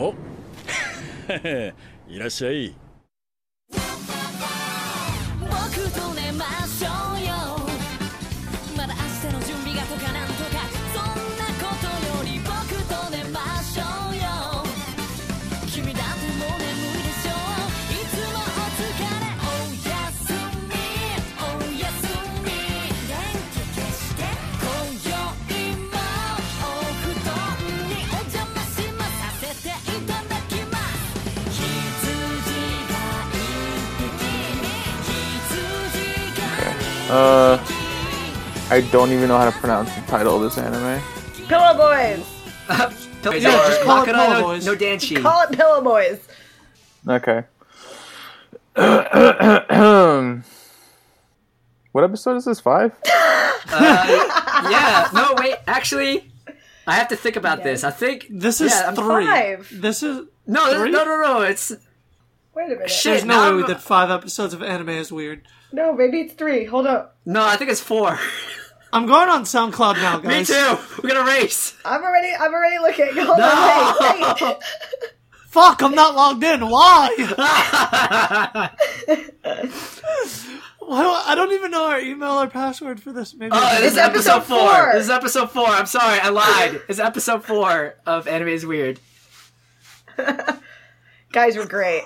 [0.00, 0.14] お
[2.08, 2.74] いらっしゃい。
[37.12, 37.58] Uh,
[38.70, 41.02] I don't even know how to pronounce the title of this anime.
[41.48, 42.24] Pillow Boys.
[43.22, 44.64] Pillow Yeah, just call it Pillow no- Boys.
[44.66, 45.20] No Danchi.
[45.20, 46.20] Call it Pillow Boys.
[47.08, 47.44] Okay.
[51.92, 52.60] what episode is this?
[52.60, 52.92] Five?
[53.70, 55.08] yeah.
[55.12, 55.56] No, wait.
[55.66, 56.30] Actually,
[56.86, 57.82] I have to think about this.
[57.82, 59.26] I think This is Yeah, three.
[59.26, 59.68] five.
[59.72, 60.90] This is no, Three?
[60.92, 61.40] no, no, no.
[61.42, 61.72] It's
[62.60, 62.90] Wait a minute.
[62.90, 63.12] shit.
[63.12, 65.42] there's no way I'm- that five episodes of anime is weird.
[65.72, 66.64] No, maybe it's three.
[66.66, 67.16] Hold up.
[67.24, 68.18] No, I think it's four.
[68.92, 70.24] I'm going on SoundCloud now, guys.
[70.24, 70.48] Me guys.
[70.48, 71.00] too.
[71.02, 71.76] We're gonna race.
[71.84, 72.32] I'm already.
[72.34, 73.08] I'm already looking.
[73.24, 73.94] Hold on.
[74.00, 74.42] Wait.
[74.42, 74.56] Wait.
[75.48, 76.68] Fuck, I'm not logged in.
[76.68, 77.14] Why?
[80.80, 83.34] Why do I, I don't even know our email or password for this.
[83.34, 83.52] Maybe.
[83.54, 84.74] Oh, this is episode, episode four.
[84.74, 84.92] four.
[84.92, 85.66] This is episode four.
[85.68, 86.82] I'm sorry, I lied.
[86.88, 88.98] It's episode four of Anime is Weird.
[91.32, 92.02] Guys were great.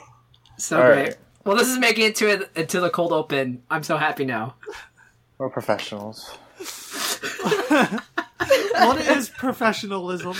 [0.56, 1.02] So All great.
[1.02, 1.16] right.
[1.44, 3.62] Well, this is making it to it into the cold open.
[3.70, 4.54] I'm so happy now.
[5.38, 6.26] We're professionals.
[7.68, 10.34] what is professionalism?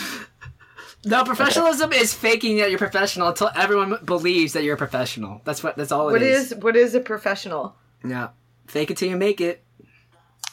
[1.05, 5.43] No, professionalism is faking that you're professional until everyone believes that you're a professional.
[5.45, 5.77] That's what.
[5.77, 6.53] That's all it What is.
[6.53, 7.77] is what is a professional?
[8.05, 8.29] Yeah.
[8.67, 9.63] Fake it till you make it.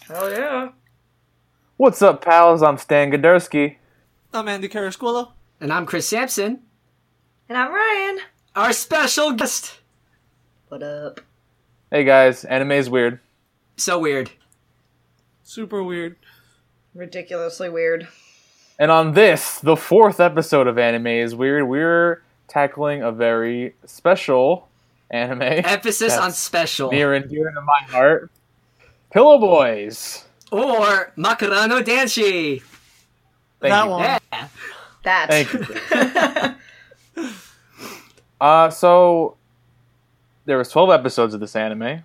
[0.09, 0.69] Oh yeah.
[1.77, 2.61] What's up, pals?
[2.61, 3.77] I'm Stan Godersky.
[4.33, 5.31] I'm Andy Carasquillo.
[5.61, 6.61] And I'm Chris Sampson,
[7.47, 8.19] And I'm Ryan.
[8.55, 9.79] Our special guest.
[10.67, 11.21] What up?
[11.91, 13.19] Hey guys, anime is weird.
[13.77, 14.31] So weird.
[15.43, 16.15] Super weird.
[16.93, 18.07] Ridiculously weird.
[18.77, 24.67] And on this, the fourth episode of Anime is Weird, we're tackling a very special
[25.09, 25.41] anime.
[25.41, 26.89] Emphasis on special.
[26.91, 28.31] near and dear to my heart.
[29.11, 30.25] Pillow Boys.
[30.51, 32.61] Or Makarano Danshi.
[33.59, 33.89] Thank that you.
[33.91, 34.01] one.
[34.01, 34.47] Yeah.
[35.03, 35.27] That.
[35.29, 36.55] Thank you.
[38.41, 39.37] uh, so
[40.45, 42.03] there was 12 episodes of this anime.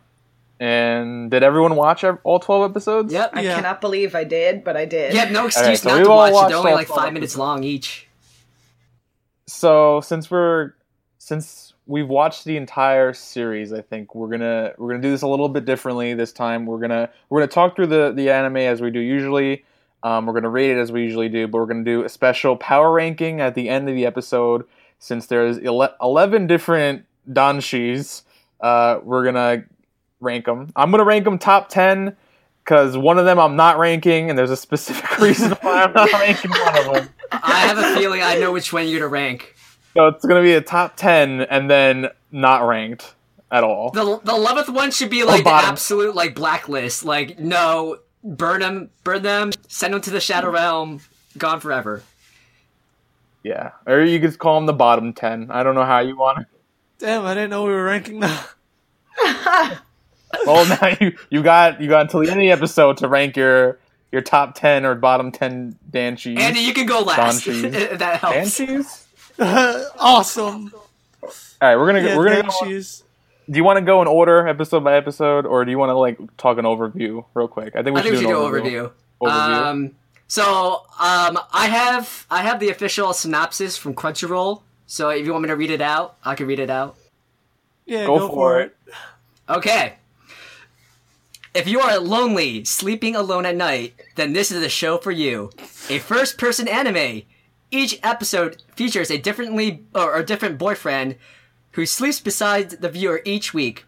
[0.58, 3.12] And did everyone watch all 12 episodes?
[3.12, 3.30] Yep.
[3.34, 3.56] I Yeah.
[3.56, 5.12] cannot believe I did, but I did.
[5.12, 6.48] Yeah, no excuse so not to watch it.
[6.48, 8.08] They're only like 12 five minutes long each.
[9.46, 10.72] So since we're
[11.18, 15.28] since we've watched the entire series, I think we're gonna we're gonna do this a
[15.28, 16.66] little bit differently this time.
[16.66, 19.64] We're gonna we're gonna talk through the the anime as we do usually.
[20.02, 22.56] Um, we're gonna rate it as we usually do, but we're gonna do a special
[22.56, 24.64] power ranking at the end of the episode.
[24.98, 28.22] Since there's ele- eleven different danshis,
[28.60, 29.64] uh, we're gonna
[30.20, 30.70] rank them.
[30.74, 32.16] I'm gonna rank them top ten
[32.64, 36.12] because one of them I'm not ranking, and there's a specific reason why I'm not
[36.12, 37.08] ranking one of them.
[37.30, 39.54] I have a feeling I know which one you're gonna rank.
[39.94, 43.14] So it's gonna be a top ten and then not ranked
[43.50, 43.90] at all.
[43.90, 47.04] The the eleventh one should be like the absolute like blacklist.
[47.04, 51.00] Like no, burn them, burn them, send them to the shadow realm,
[51.38, 52.02] gone forever.
[53.46, 55.52] Yeah, or you could call them the bottom ten.
[55.52, 56.46] I don't know how you want it.
[56.98, 58.48] Damn, I didn't know we were ranking that.
[60.44, 63.36] Well, now you you got you got until the end of the episode to rank
[63.36, 63.78] your
[64.10, 66.38] your top ten or bottom ten danchis.
[66.38, 67.46] Andy, you can go last.
[67.46, 67.70] Danshi.
[67.98, 68.58] that helps.
[68.58, 69.06] danchis.
[69.98, 70.72] awesome.
[71.22, 71.30] All
[71.62, 72.42] right, we're gonna Yeah, we're gonna.
[72.42, 73.04] Go, she's
[73.48, 75.94] do you want to go in order, episode by episode, or do you want to
[75.96, 77.76] like talk an overview real quick?
[77.76, 78.92] I think we I should think we do should an do overview.
[79.22, 79.30] overview.
[79.30, 79.66] Overview.
[79.66, 79.94] Um,
[80.28, 84.62] so um, I have I have the official synopsis from Crunchyroll.
[84.86, 86.96] So if you want me to read it out, I can read it out.
[87.86, 88.76] yeah, Go go, for for it.
[88.86, 88.94] it.
[89.48, 89.94] Okay.
[91.54, 95.50] If you are lonely, sleeping alone at night, then this is the show for you.
[95.88, 97.22] A first person anime.
[97.70, 101.16] Each episode features a differently or a different boyfriend
[101.72, 103.84] who sleeps beside the viewer each week.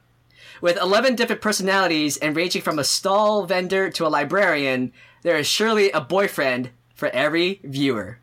[0.61, 4.93] With 11 different personalities and ranging from a stall vendor to a librarian,
[5.29, 8.17] there is surely a boyfriend for every viewer.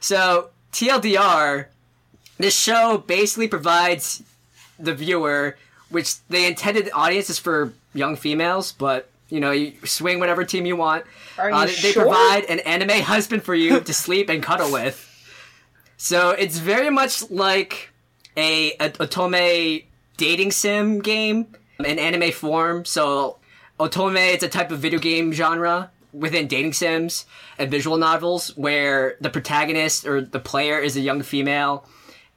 [0.00, 1.66] So, TLDR,
[2.38, 4.22] this show basically provides
[4.78, 5.58] the viewer,
[5.90, 10.64] which they intended audience is for young females, but you know, you swing whatever team
[10.64, 11.04] you want.
[11.36, 12.04] Are you Uh, they, they sure?
[12.04, 14.96] provide an anime husband for you to sleep and cuddle with.
[15.98, 17.90] So it's very much like
[18.38, 19.84] a, a otome
[20.16, 22.86] dating sim game in anime form.
[22.86, 23.36] So
[23.78, 27.26] otome is a type of video game genre within dating sims
[27.58, 31.86] and visual novels where the protagonist or the player is a young female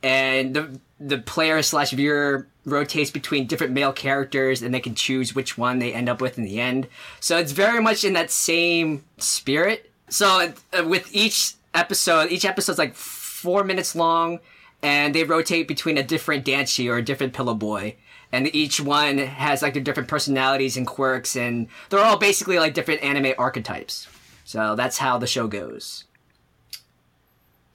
[0.04, 5.36] and the the player slash viewer rotates between different male characters, and they can choose
[5.36, 6.88] which one they end up with in the end.
[7.20, 9.92] So it's very much in that same spirit.
[10.10, 14.40] So uh, with each episode, each episode's like four minutes long,
[14.82, 17.96] and they rotate between a different Danchi or a different Pillow Boy.
[18.36, 22.74] And each one has like their different personalities and quirks, and they're all basically like
[22.74, 24.08] different anime archetypes.
[24.44, 26.04] So that's how the show goes.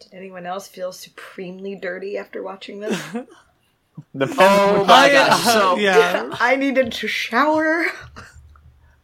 [0.00, 3.00] Did anyone else feel supremely dirty after watching this?
[4.16, 5.44] Depends Oh my I- gosh!
[5.44, 6.36] So yeah.
[6.40, 7.86] I needed to shower.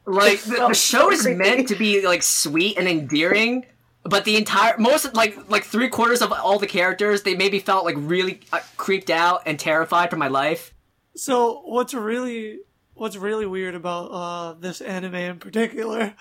[0.06, 1.38] like the, the show so is creepy.
[1.38, 3.66] meant to be like sweet and endearing
[4.04, 7.84] but the entire most like like three quarters of all the characters they maybe felt
[7.84, 10.72] like really uh, creeped out and terrified for my life
[11.16, 12.60] So what's really
[12.94, 16.14] what's really weird about uh, this anime in particular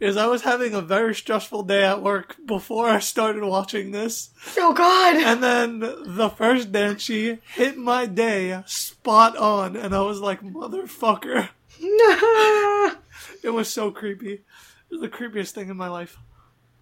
[0.00, 4.30] is I was having a very stressful day at work before I started watching this,
[4.58, 5.16] Oh God!
[5.16, 11.48] and then the first Danchi hit my day spot on, and I was like, "Motherfucker!"
[13.42, 14.32] It was so creepy.
[14.34, 14.42] It
[14.90, 16.18] was the creepiest thing in my life.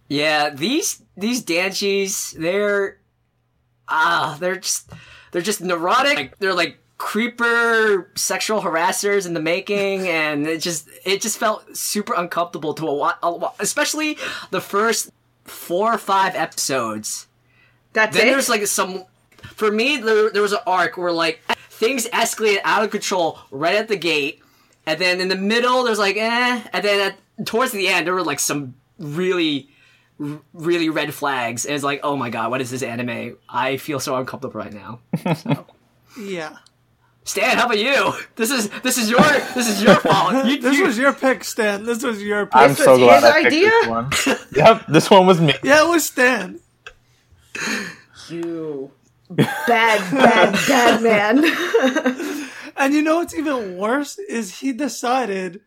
[0.09, 2.99] yeah these these danchis they're
[3.87, 4.89] ah they're just
[5.31, 10.87] they're just neurotic like, they're like creeper sexual harassers in the making and it just
[11.03, 14.17] it just felt super uncomfortable to a wa- a wa- especially
[14.51, 15.09] the first
[15.43, 17.27] four or five episodes
[17.93, 18.31] That's Then it.
[18.31, 19.03] there's like some.
[19.55, 23.75] For me, there, there was an arc where like things escalated out of control right
[23.75, 24.39] at the gate,
[24.85, 28.13] and then in the middle there's like eh, and then at, towards the end there
[28.13, 29.67] were like some really,
[30.53, 31.65] really red flags.
[31.65, 33.37] And it's like oh my god, what is this anime?
[33.49, 34.99] I feel so uncomfortable right now.
[36.19, 36.57] Yeah.
[37.23, 38.13] Stan, how about you?
[38.35, 40.45] This is this is your this is your fault.
[40.45, 41.85] You, This you- was your pick, Stan.
[41.85, 42.55] This was your pick.
[42.55, 44.37] I'm This so glad his I picked this one.
[44.55, 45.53] yep, this one was me.
[45.63, 46.59] yeah, it was Stan.
[48.29, 48.91] you
[49.29, 52.47] bad, bad, bad man.
[52.77, 55.59] And you know what's even worse is he decided,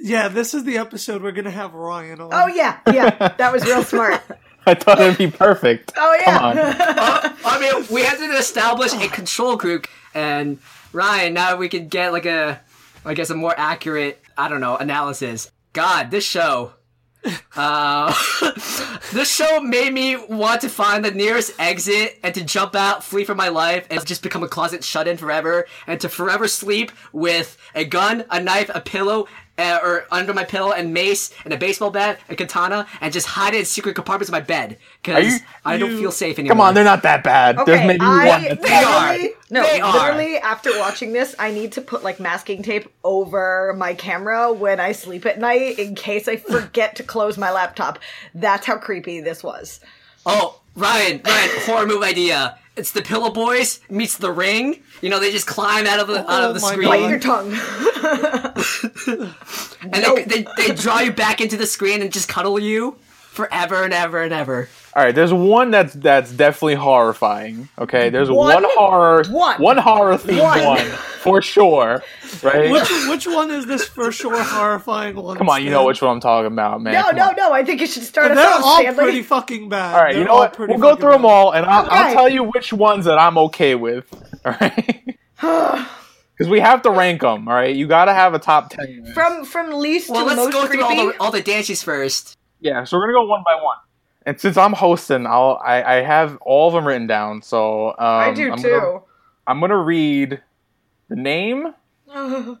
[0.00, 2.30] yeah, this is the episode we're gonna have Ryan on.
[2.32, 3.34] oh yeah, yeah.
[3.36, 4.22] That was real smart.
[4.64, 5.92] I thought it'd be perfect.
[5.96, 6.38] Oh yeah.
[6.38, 6.56] Come on.
[6.56, 6.74] yeah.
[6.96, 10.58] Uh, I mean, we had to establish a control group, and
[10.94, 12.60] Ryan, now we can get like a,
[13.04, 15.50] I guess, a more accurate, I don't know, analysis.
[15.72, 16.74] God, this show,
[17.56, 18.14] uh,
[19.12, 23.24] this show made me want to find the nearest exit and to jump out, flee
[23.24, 27.56] for my life, and just become a closet shut-in forever, and to forever sleep with
[27.74, 29.26] a gun, a knife, a pillow.
[29.56, 33.24] Uh, or under my pillow and mace and a baseball bat, a katana, and just
[33.24, 36.10] hide it in secret compartments of my bed Are because you- I don't you- feel
[36.10, 36.56] safe anymore.
[36.56, 37.58] Come on, they're not that bad.
[37.58, 38.42] There's Okay, maybe I one.
[38.42, 39.10] that's- They are.
[39.12, 39.92] literally, no, They are.
[39.92, 44.80] literally after watching this, I need to put like masking tape over my camera when
[44.80, 48.00] I sleep at night in case I forget to close my laptop.
[48.34, 49.78] That's how creepy this was.
[50.26, 52.58] Oh, Ryan, Ryan, horror move idea.
[52.76, 54.82] It's the Pillow Boys meets the Ring.
[55.00, 57.08] You know, they just climb out of the out of the Oh my screen, Bite
[57.08, 57.52] your tongue.
[59.92, 62.96] and they, they they draw you back into the screen and just cuddle you
[63.34, 64.68] forever and ever and ever.
[64.96, 67.68] All right, there's one that's that's definitely horrifying.
[67.78, 68.62] Okay, there's One?
[68.62, 69.60] one, horror, One.
[69.60, 70.64] one horror themed One.
[70.64, 70.86] one.
[71.24, 72.02] for sure.
[72.42, 72.70] Right?
[72.70, 75.36] Which which one is this for sure horrifying one?
[75.36, 76.94] Come on, you know which one I'm talking about, man.
[76.94, 77.36] no, Come no, on.
[77.36, 77.52] no.
[77.52, 79.02] I think you should start us They're off, all Stanley.
[79.02, 79.94] pretty fucking bad.
[79.96, 80.58] All right, you They're know what?
[80.58, 83.36] We'll go fucking through them all, and I'll, I'll tell you which ones that I'm
[83.38, 84.06] okay with.
[84.44, 85.18] All right.
[86.36, 87.46] Because we have to rank them.
[87.46, 89.06] All right, you got to have a top ten.
[89.14, 90.82] From from least Well, to let's most go creepy.
[90.82, 92.36] through all the all the dances first.
[92.64, 93.76] Yeah, so we're gonna go one by one.
[94.26, 97.42] And since I'm hosting, I'll I, I have all of them written down.
[97.42, 98.70] So um, I do I'm too.
[98.70, 99.00] Gonna,
[99.46, 100.40] I'm gonna read
[101.08, 101.74] the name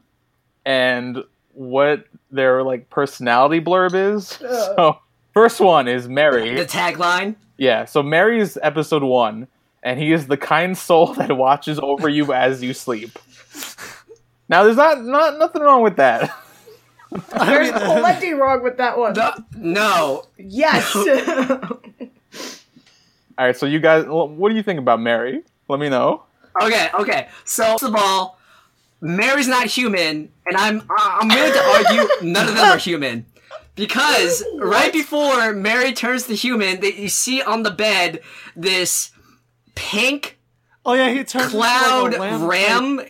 [0.66, 4.28] and what their like personality blurb is.
[4.28, 4.98] So
[5.32, 6.54] first one is Mary.
[6.54, 7.36] The tagline.
[7.56, 9.48] Yeah, so Mary is episode one,
[9.82, 13.18] and he is the kind soul that watches over you as you sleep.
[14.50, 16.30] Now, there's not not nothing wrong with that.
[17.14, 19.14] There's plenty wrong with that one.
[19.14, 20.94] The, no, Yes.
[23.36, 25.42] All right, so you guys, what do you think about Mary?
[25.68, 26.22] Let me know.
[26.60, 27.28] Okay, okay.
[27.44, 28.38] So first of all,
[29.00, 33.26] Mary's not human, and I'm I'm willing to argue none of them are human.
[33.74, 38.20] Because right before Mary turns to human, that you see on the bed
[38.54, 39.10] this
[39.74, 40.38] pink
[40.86, 43.00] Oh yeah, he turns into, like, a cloud ram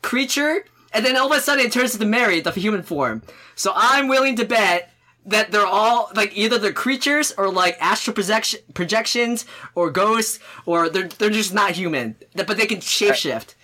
[0.00, 3.22] creature, and then all of a sudden it turns into Mary, the human form.
[3.54, 4.90] So I'm willing to bet
[5.26, 10.88] that they're all like either they're creatures or like astral projection, projections or ghosts, or
[10.88, 13.54] they're they're just not human, but they can shapeshift.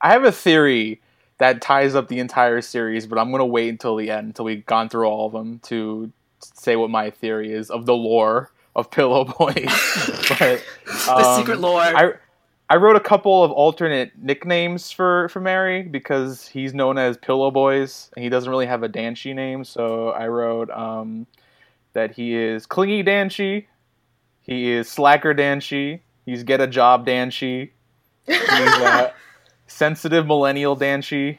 [0.00, 1.02] I have a theory
[1.38, 4.64] that ties up the entire series, but I'm gonna wait until the end, until we've
[4.64, 8.90] gone through all of them, to say what my theory is of the lore of
[8.90, 9.54] Pillow Boy.
[10.28, 11.80] but The um, secret lore.
[11.80, 12.14] I
[12.68, 17.50] I wrote a couple of alternate nicknames for for Mary because he's known as Pillow
[17.50, 19.64] Boys and he doesn't really have a Danshi name.
[19.64, 21.26] So I wrote um,
[21.92, 23.66] that he is Clingy Danshi,
[24.40, 27.70] he is Slacker Danshi, he's Get a Job Danshi,
[28.26, 29.12] he's uh,
[29.68, 31.38] Sensitive Millennial Danshi,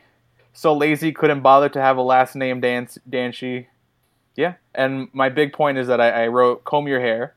[0.54, 3.68] so lazy couldn't bother to have a last name Dan Danshi.
[4.38, 7.36] Yeah, and my big point is that I, I wrote comb your hair,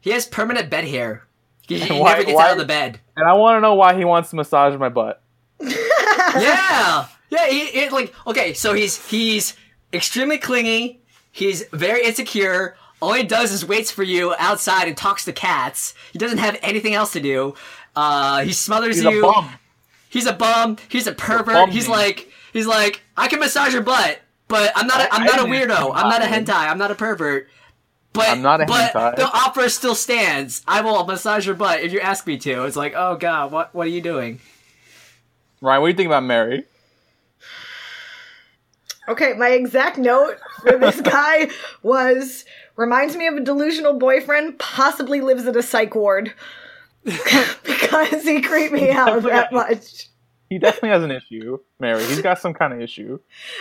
[0.00, 1.26] He has permanent bed hair.
[1.68, 3.00] He, he Why- never gets why- out of the bed.
[3.16, 5.22] and I want to know why he wants to massage my butt.
[5.60, 7.46] yeah, yeah.
[7.48, 8.52] He, it like okay.
[8.54, 9.56] So he's he's
[9.92, 11.00] extremely clingy.
[11.32, 12.76] He's very insecure.
[13.02, 15.94] All he does is waits for you outside and talks to cats.
[16.12, 17.54] He doesn't have anything else to do.
[17.96, 19.18] Uh, he smothers He's you.
[19.20, 19.50] a bum.
[20.10, 20.76] He's a bum.
[20.88, 21.46] He's a pervert.
[21.54, 21.96] bum he's man.
[21.98, 25.00] like he's like I can massage your butt, but I'm not.
[25.00, 25.92] A, I'm I not a weirdo.
[25.94, 26.68] I'm not a hentai.
[26.70, 27.48] I'm not a pervert.
[28.12, 29.16] But I'm not a but hentai.
[29.16, 30.62] the offer still stands.
[30.66, 32.64] I will massage your butt if you ask me to.
[32.64, 34.40] It's like, oh god, what what are you doing?
[35.60, 36.64] Ryan, what do you think about Mary?
[39.08, 41.50] Okay, my exact note for this guy
[41.82, 42.44] was
[42.76, 46.32] reminds me of a delusional boyfriend, possibly lives in a psych ward.
[47.04, 50.08] because he creeped me out that much.
[50.48, 52.04] He definitely has an issue, Mary.
[52.04, 53.20] He's got some kind of issue.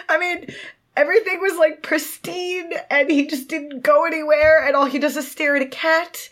[0.10, 0.48] I mean,
[0.96, 5.30] everything was like pristine and he just didn't go anywhere and all he does is
[5.30, 6.30] stare at a cat.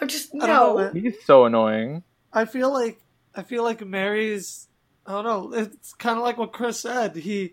[0.00, 0.90] I'm just I know, no.
[0.92, 2.02] He's so annoying.
[2.32, 3.00] I feel like
[3.34, 4.68] I feel like Mary's
[5.06, 7.16] I don't know, it's kind of like what Chris said.
[7.16, 7.52] He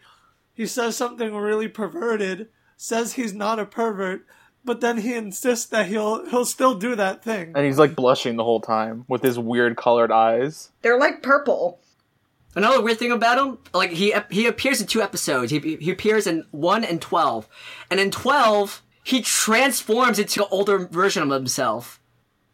[0.53, 4.25] he says something really perverted, says he's not a pervert,
[4.65, 7.53] but then he insists that he'll he'll still do that thing.
[7.55, 10.71] And he's like blushing the whole time with his weird colored eyes.
[10.81, 11.79] They're like purple.
[12.57, 15.51] Another weird thing about him, like he he appears in two episodes.
[15.51, 17.47] He he appears in one and twelve,
[17.91, 22.01] and in twelve he transforms into an older version of himself.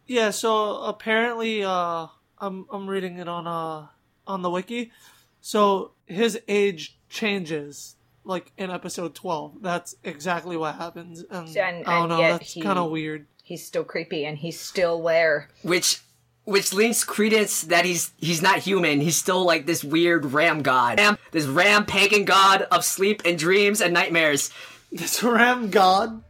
[0.06, 2.06] Yeah, so apparently uh
[2.38, 3.86] I'm I'm reading it on uh
[4.26, 4.92] on the wiki.
[5.40, 9.56] So his age changes like in episode 12.
[9.60, 11.22] That's exactly what happens.
[11.30, 13.26] And, And- I don't know, yet that's kind of weird.
[13.42, 15.50] He's still creepy and he's still there.
[15.62, 16.00] which
[16.44, 19.00] which leans credence that he's he's not human.
[19.00, 23.38] He's still like this weird ram god, ram, this ram pagan god of sleep and
[23.38, 24.50] dreams and nightmares.
[24.92, 26.22] This Ram God.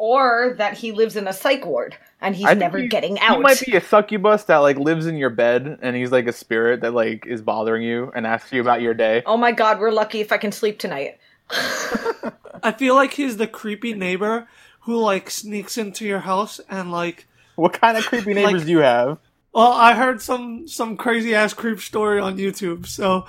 [0.00, 3.22] Or that he lives in a psych ward and he's I never he- getting He
[3.22, 3.40] out.
[3.42, 6.82] might be a succubus that like lives in your bed, and he's like a spirit
[6.82, 9.22] that like is bothering you and asks you about your day.
[9.26, 11.18] oh my god, we're lucky if I can sleep tonight.
[12.62, 14.46] I feel like he's the creepy neighbor
[14.82, 18.70] who like sneaks into your house and like What kind of creepy neighbors Like- do
[18.70, 19.18] you have?
[19.58, 22.86] Well, I heard some some crazy ass creep story on YouTube.
[22.86, 23.26] So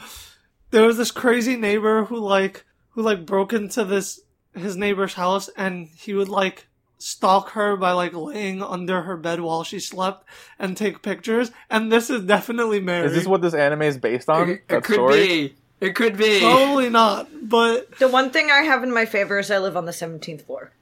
[0.69, 4.19] there was this crazy neighbor who like who like broke into this
[4.53, 6.67] his neighbor's house and he would like
[6.99, 10.23] stalk her by like laying under her bed while she slept
[10.59, 13.07] and take pictures and this is definitely Mary.
[13.07, 14.49] Is this what this anime is based on?
[14.49, 15.27] It, it could story?
[15.27, 15.55] be.
[15.81, 16.41] It could be.
[16.41, 19.85] Probably not, but The one thing I have in my favor is I live on
[19.85, 20.73] the 17th floor.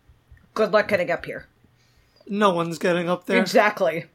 [0.55, 1.45] Good luck getting up here.
[2.27, 3.39] no one's getting up there.
[3.39, 4.07] Exactly.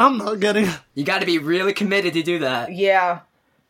[0.00, 2.72] I'm not getting You got to be really committed to do that.
[2.72, 3.20] Yeah.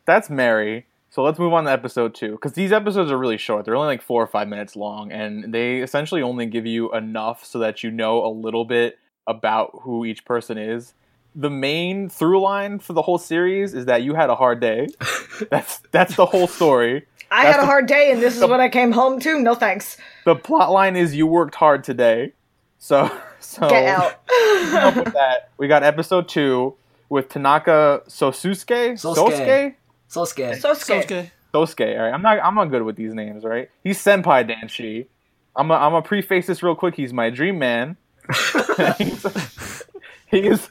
[0.07, 0.87] That's Mary.
[1.11, 3.65] So let's move on to episode two because these episodes are really short.
[3.65, 7.45] They're only like four or five minutes long, and they essentially only give you enough
[7.45, 8.97] so that you know a little bit
[9.27, 10.95] about who each person is.
[11.35, 14.87] The main through line for the whole series is that you had a hard day.
[15.51, 17.07] that's that's the whole story.
[17.33, 19.41] I That's had a the- hard day and this is what I came home to.
[19.41, 19.97] No thanks.
[20.25, 22.33] The plot line is you worked hard today.
[22.79, 23.11] So
[23.41, 24.13] so Get out.
[24.75, 25.51] up with that.
[25.59, 26.75] We got episode two
[27.09, 28.93] with Tanaka Sosuke.
[28.93, 29.15] Sosuke.
[29.15, 29.75] Sosuke.
[30.09, 30.55] Sosuke.
[30.55, 31.05] So so scared.
[31.05, 31.31] okay.
[31.53, 31.99] Sosuke.
[31.99, 32.39] All right, I'm not.
[32.43, 33.45] I'm not good with these names.
[33.45, 33.71] Right?
[33.83, 35.07] He's Senpai Danshi.
[35.57, 35.71] I'm.
[35.71, 36.95] A, I'm gonna preface this real quick.
[36.95, 37.97] He's my dream man.
[38.99, 39.27] he's,
[40.29, 40.71] he's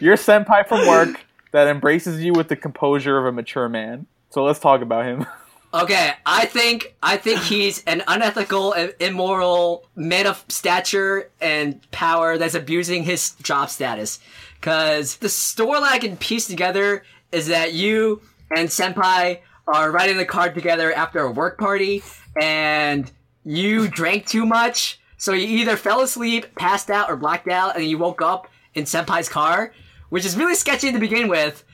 [0.00, 4.06] your senpai from work that embraces you with the composure of a mature man.
[4.30, 5.26] So let's talk about him.
[5.72, 12.56] Okay, I think I think he's an unethical immoral man of stature and power that's
[12.56, 14.18] abusing his job status.
[14.60, 18.20] Cause the storyline I can piece together is that you
[18.56, 22.02] and Senpai are riding the car together after a work party
[22.40, 23.10] and
[23.44, 27.84] you drank too much, so you either fell asleep, passed out, or blacked out, and
[27.84, 29.72] you woke up in Senpai's car,
[30.08, 31.64] which is really sketchy to begin with.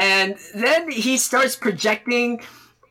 [0.00, 2.42] And then he starts projecting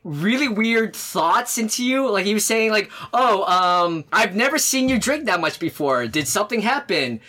[0.03, 2.09] really weird thoughts into you.
[2.09, 6.07] Like he was saying, like, "Oh, um, I've never seen you drink that much before.
[6.07, 7.19] Did something happen?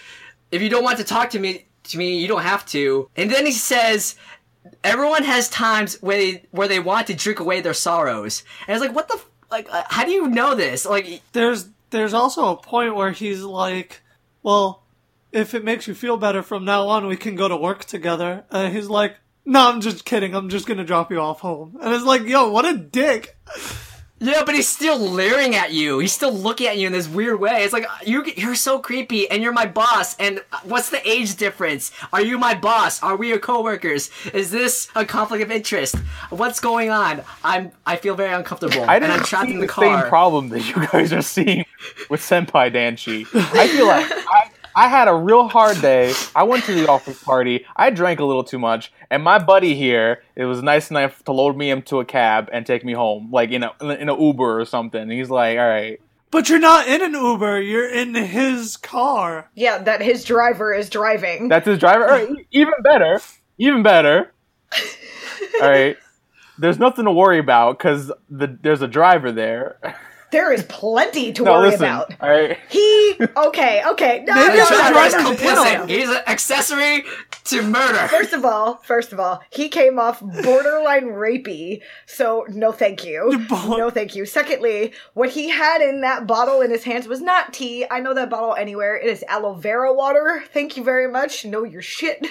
[0.50, 3.31] If you don't want to talk to me, to me, you don't have to." And
[3.31, 4.16] then he says,
[4.83, 8.78] "Everyone has times where they, where they want to drink away their sorrows." And I
[8.78, 9.14] was like, "What the?
[9.14, 10.85] F- like, uh, how do you know this?
[10.85, 14.02] Like, There's there's also a point where he's like,
[14.43, 14.83] well,
[15.33, 18.45] if it makes you feel better from now on, we can go to work together.
[18.50, 20.35] And he's like, no, I'm just kidding.
[20.35, 21.77] I'm just gonna drop you off home.
[21.81, 23.37] And it's like, yo, what a dick.
[24.21, 25.99] Yeah, but he's still leering at you.
[25.99, 27.63] He's still looking at you in this weird way.
[27.65, 30.17] It's like you, you're so creepy, and you're my boss.
[30.17, 31.91] And what's the age difference?
[32.11, 33.03] Are you my boss?
[33.03, 34.11] Are we your coworkers?
[34.33, 35.97] Is this a conflict of interest?
[36.31, 37.23] What's going on?
[37.43, 40.01] I'm, I feel very uncomfortable, I and didn't I'm trapped see in the, the car.
[40.01, 41.67] same problem that you guys are seeing
[42.09, 43.27] with Senpai Danchi.
[43.35, 46.14] I feel like I, I had a real hard day.
[46.35, 47.64] I went to the office party.
[47.76, 51.33] I drank a little too much, and my buddy here, it was nice enough to
[51.33, 54.61] load me into a cab and take me home, like in a in a Uber
[54.61, 55.00] or something.
[55.00, 56.00] And he's like, "All right."
[56.31, 57.61] But you're not in an Uber.
[57.61, 59.49] You're in his car.
[59.54, 61.49] Yeah, that his driver is driving.
[61.49, 62.04] That's his driver.
[62.04, 63.21] All right, even better.
[63.59, 64.33] Even better.
[65.62, 65.97] All right.
[66.59, 69.78] There's nothing to worry about because the, there's a driver there.
[70.35, 71.85] there is plenty to No, worry listen.
[71.87, 72.12] about.
[72.21, 72.59] All right.
[72.69, 74.25] He okay, okay.
[74.26, 75.79] No, Maybe no, it's no, the no, no, driver's no, no, complicit.
[75.79, 75.87] no.
[75.87, 77.05] He's an accessory
[77.45, 78.09] to murder.
[78.09, 83.45] First of all, first of all, he came off borderline rapey, so no thank you.
[83.49, 84.26] Bo- No thank you.
[84.26, 87.87] Secondly, what he had in that bottle in his hands was not tea.
[87.91, 88.97] I know that bottle anywhere.
[88.97, 90.43] It is aloe vera water.
[90.53, 91.45] Thank you very much.
[91.45, 92.26] Know your shit.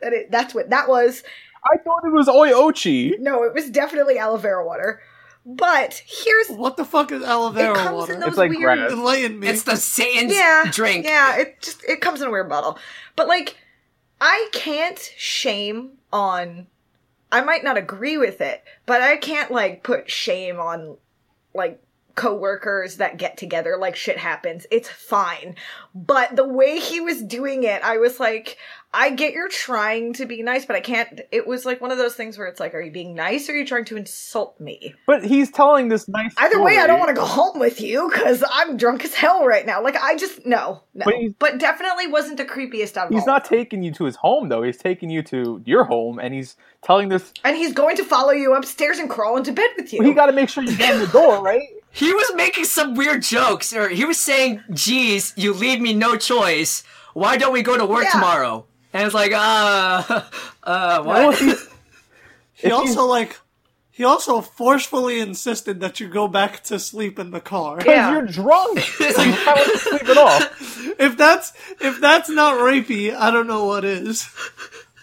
[0.00, 1.22] That it, that's what that was.
[1.64, 3.18] I thought it was Oi Ocha.
[3.18, 5.00] No, it was definitely aloe vera water.
[5.48, 8.14] But here's What the fuck is aloe vera it comes water?
[8.14, 8.92] in those It's like weird grass.
[8.92, 9.46] Enlighten me.
[9.46, 11.04] It's the Satan's yeah, drink.
[11.04, 12.78] Yeah, it just it comes in a weird bottle.
[13.14, 13.56] But like
[14.20, 16.66] I can't shame on
[17.30, 20.96] I might not agree with it, but I can't like put shame on
[21.54, 21.80] like
[22.16, 24.66] coworkers that get together like shit happens.
[24.70, 25.54] It's fine.
[25.94, 28.58] But the way he was doing it, I was like
[28.96, 31.20] I get you're trying to be nice, but I can't.
[31.30, 33.52] It was like one of those things where it's like, are you being nice or
[33.52, 34.94] are you trying to insult me?
[35.06, 36.32] But he's telling this nice.
[36.38, 39.44] Either way, I don't want to go home with you because I'm drunk as hell
[39.44, 39.82] right now.
[39.82, 41.04] Like, I just, no, no.
[41.04, 43.26] But But, definitely wasn't the creepiest out of He's all.
[43.34, 44.62] not taking you to his home though.
[44.62, 47.34] He's taking you to your home, and he's telling this.
[47.44, 50.02] and he's going to follow you upstairs and crawl into bed with you.
[50.02, 51.68] He got to make sure you get in the door, right?
[51.96, 56.16] He was making some weird jokes, or he was saying, "Geez, you leave me no
[56.16, 56.84] choice.
[57.14, 58.12] Why don't we go to work Yeah.
[58.12, 60.22] tomorrow?" And it's like, uh,
[60.62, 61.38] uh, what?
[61.38, 61.66] he's-
[62.52, 63.38] he if also like
[63.90, 67.76] he also forcefully insisted that you go back to sleep in the car.
[67.78, 68.12] Because Yeah.
[68.12, 68.78] you're drunk.
[69.00, 70.40] It's you like- not want to sleep at all.
[70.98, 74.28] If that's if that's not rapey, I don't know what is.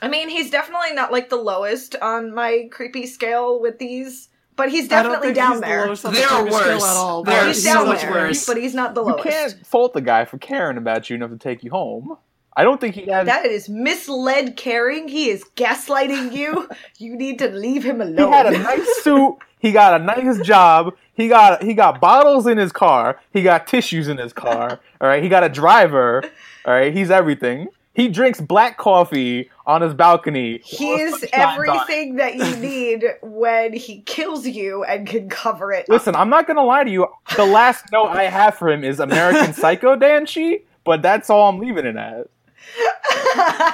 [0.02, 4.70] I mean, he's definitely not like the lowest on my creepy scale with these, but
[4.70, 5.86] he's definitely down he's there.
[5.86, 6.84] lowest on the There are worse.
[6.84, 7.24] at all.
[7.24, 8.46] There but are he's he's so down much there, worse.
[8.46, 9.26] but he's not the lowest.
[9.26, 12.18] You can't fault the guy for caring about you enough to take you home.
[12.56, 13.26] I don't think he has.
[13.26, 15.08] That is misled caring.
[15.08, 16.70] He is gaslighting you.
[17.00, 18.18] you need to leave him alone.
[18.18, 19.38] he had a nice suit.
[19.60, 20.94] He got a nice job.
[21.16, 23.20] He got he got bottles in his car.
[23.32, 24.80] He got tissues in his car.
[25.02, 25.24] All right.
[25.24, 26.22] He got a driver.
[26.66, 26.94] All right.
[26.94, 27.68] He's everything.
[27.96, 30.60] He drinks black coffee on his balcony.
[30.64, 35.82] He is everything that you need when he kills you and can cover it.
[35.84, 35.90] up.
[35.90, 37.08] Listen, I'm not gonna lie to you.
[37.36, 41.60] The last note I have for him is American Psycho Danchi, but that's all I'm
[41.60, 42.28] leaving it at.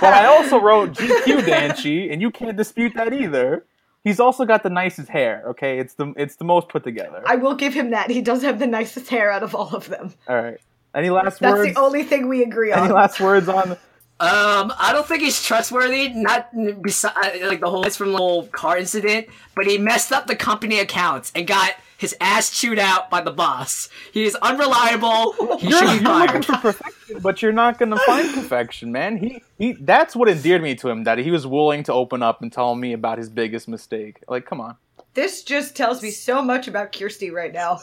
[0.02, 3.66] but I also wrote GQ Danchi, and you can't dispute that either.
[4.04, 5.44] He's also got the nicest hair.
[5.48, 7.22] Okay, it's the it's the most put together.
[7.26, 8.10] I will give him that.
[8.10, 10.14] He does have the nicest hair out of all of them.
[10.28, 10.60] all right.
[10.96, 11.74] Any last That's words?
[11.76, 12.80] the only thing we agree on.
[12.86, 13.78] Any last words on?
[14.22, 16.10] Um, I don't think he's trustworthy.
[16.10, 16.50] Not
[16.82, 20.36] beside like the whole it's from the whole car incident, but he messed up the
[20.36, 23.88] company accounts and got his ass chewed out by the boss.
[24.12, 25.34] He is unreliable.
[25.60, 29.16] He You're, you're looking for perfection, but you're not gonna find perfection, man.
[29.16, 29.74] He he.
[29.74, 31.06] That's what endeared me to him.
[31.06, 34.22] That he was willing to open up and tell me about his biggest mistake.
[34.28, 34.76] Like, come on.
[35.14, 37.80] This just tells me so much about Kirsty right now.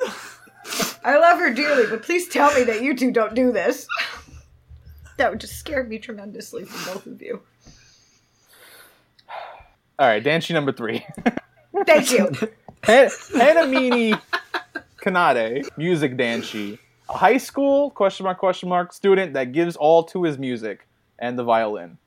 [1.04, 3.86] I love her dearly, but please tell me that you two don't do this.
[5.16, 7.40] That would just scare me tremendously for both of you.
[9.98, 11.06] All right, Danchi number three.
[11.86, 12.26] Thank you.
[12.84, 14.20] Han- Hanamini
[15.02, 20.22] Kanade, music danshi, a high school question mark question mark student that gives all to
[20.24, 20.86] his music
[21.18, 21.98] and the violin.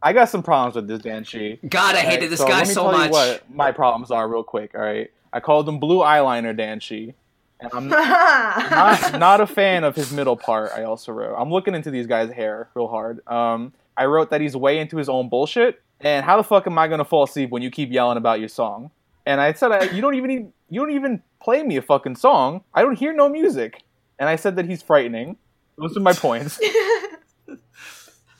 [0.00, 1.58] I got some problems with this danshi.
[1.68, 3.06] God, I All hated right, this so guy let me so tell much.
[3.06, 4.70] You what my problems are, real quick.
[4.76, 7.14] All right, I called him blue eyeliner danshi,
[7.60, 10.70] and I'm not, not a fan of his middle part.
[10.74, 11.34] I also wrote.
[11.36, 13.26] I'm looking into these guys' hair real hard.
[13.26, 15.82] Um, I wrote that he's way into his own bullshit.
[16.00, 18.48] And how the fuck am I gonna fall asleep when you keep yelling about your
[18.48, 18.90] song?
[19.26, 22.16] And I said, I, you don't even need, you don't even play me a fucking
[22.16, 22.62] song.
[22.72, 23.82] I don't hear no music.
[24.18, 25.36] And I said that he's frightening.
[25.76, 26.60] Those are my points.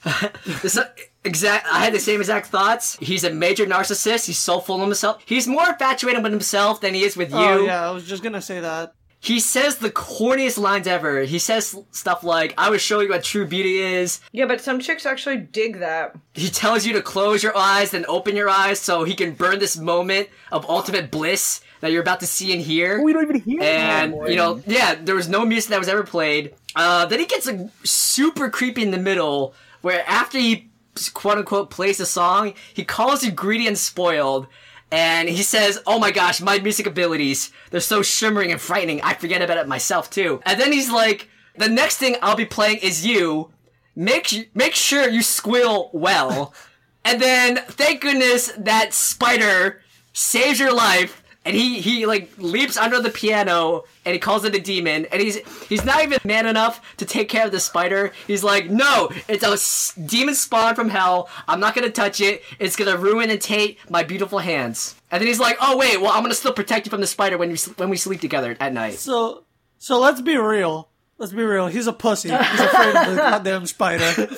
[0.61, 0.79] This
[1.23, 1.67] exact.
[1.69, 2.97] I had the same exact thoughts.
[3.01, 4.25] He's a major narcissist.
[4.25, 5.21] He's so full of himself.
[5.25, 7.37] He's more infatuated with himself than he is with you.
[7.37, 8.93] Oh yeah, I was just gonna say that.
[9.21, 11.23] He says the corniest lines ever.
[11.23, 14.21] He says stuff like, I was showing you what true beauty is.
[14.31, 16.15] Yeah, but some chicks actually dig that.
[16.33, 19.59] He tells you to close your eyes, then open your eyes so he can burn
[19.59, 23.01] this moment of ultimate bliss that you're about to see and hear.
[23.01, 24.27] We don't even hear and him.
[24.27, 26.53] you know, yeah, there was no music that was ever played.
[26.75, 30.69] Uh, then he gets like, super creepy in the middle, where after he
[31.13, 34.47] quote unquote plays the song, he calls you greedy and spoiled,
[34.91, 39.01] and he says, "Oh my gosh, my music abilities, they're so shimmering and frightening.
[39.01, 42.45] I forget about it myself too." And then he's like, "The next thing I'll be
[42.45, 43.51] playing is you.
[43.95, 46.53] Make make sure you squeal well."
[47.05, 49.81] and then thank goodness that spider
[50.13, 51.18] saves your life
[51.49, 55.21] and he he like leaps under the piano and he calls it a demon and
[55.21, 59.09] he's he's not even man enough to take care of the spider he's like no
[59.27, 63.29] it's a s- demon spawn from hell i'm not gonna touch it it's gonna ruin
[63.29, 66.53] and taint my beautiful hands and then he's like oh wait well i'm gonna still
[66.53, 69.43] protect you from the spider when we when we sleep together at night So,
[69.79, 70.89] so let's be real.
[71.17, 71.67] Let's be real.
[71.67, 72.29] He's a pussy.
[72.29, 74.29] He's afraid of the goddamn spider.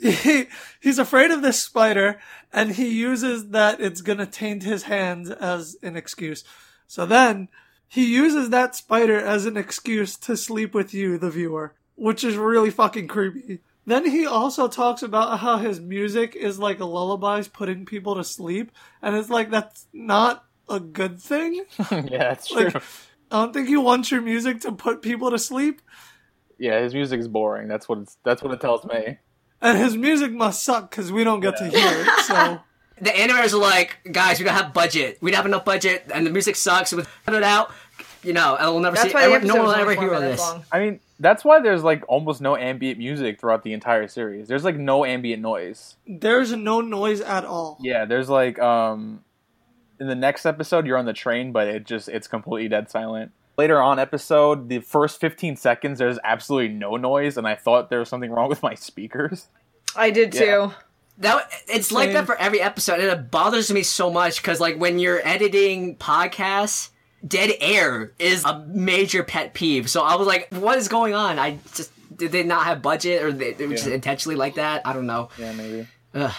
[0.00, 0.46] he,
[0.80, 2.18] he's afraid of this spider,
[2.52, 6.44] and he uses that it's gonna taint his hands as an excuse.
[6.86, 7.48] So then,
[7.88, 12.36] he uses that spider as an excuse to sleep with you, the viewer, which is
[12.36, 13.60] really fucking creepy.
[13.84, 18.70] Then he also talks about how his music is like lullabies putting people to sleep,
[19.00, 21.64] and it's like that's not a good thing.
[21.90, 22.66] yeah, that's true.
[22.66, 22.76] Like,
[23.30, 25.80] I don't think you want your music to put people to sleep,
[26.62, 27.66] yeah, his music's boring.
[27.66, 28.16] That's what it's.
[28.22, 29.18] That's what it tells me.
[29.62, 32.24] And his music must suck because we don't get to hear it.
[32.26, 32.60] So
[33.00, 36.24] the animators are like guys we don't have budget we don't have enough budget and
[36.24, 37.72] the music sucks we cut it out
[38.22, 40.40] you know and we'll never That's see why ever, no one will ever hear this
[40.40, 40.64] long.
[40.70, 44.48] I mean, that's why there's like almost no ambient music throughout the entire series.
[44.48, 45.96] There's like no ambient noise.
[46.06, 47.78] there's no noise at all.
[47.80, 49.24] Yeah, there's like um
[49.98, 53.32] in the next episode you're on the train, but it just it's completely dead silent.
[53.62, 58.00] Later on episode, the first 15 seconds there's absolutely no noise and I thought there
[58.00, 59.46] was something wrong with my speakers.
[59.94, 60.72] I did too.
[61.18, 62.14] That it's like Same.
[62.14, 65.94] that for every episode, and it bothers me so much because like when you're editing
[65.94, 66.88] podcasts,
[67.24, 69.88] dead air is a major pet peeve.
[69.88, 71.38] So I was like, what is going on?
[71.38, 74.82] I just did they not have budget or they, they were just intentionally like that?
[74.84, 75.28] I don't know.
[75.38, 75.86] Yeah, maybe.
[76.14, 76.34] Ugh,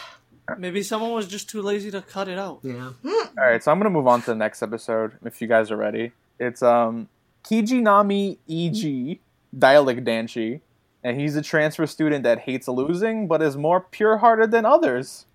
[0.57, 2.59] Maybe someone was just too lazy to cut it out.
[2.63, 2.91] yeah.
[3.05, 5.77] All right, so I'm gonna move on to the next episode if you guys are
[5.77, 6.11] ready.
[6.39, 7.09] It's um
[7.43, 9.19] Kijinami Eg
[9.57, 10.61] Dialect Danshi,
[11.03, 15.25] and he's a transfer student that hates losing but is more pure-hearted than others.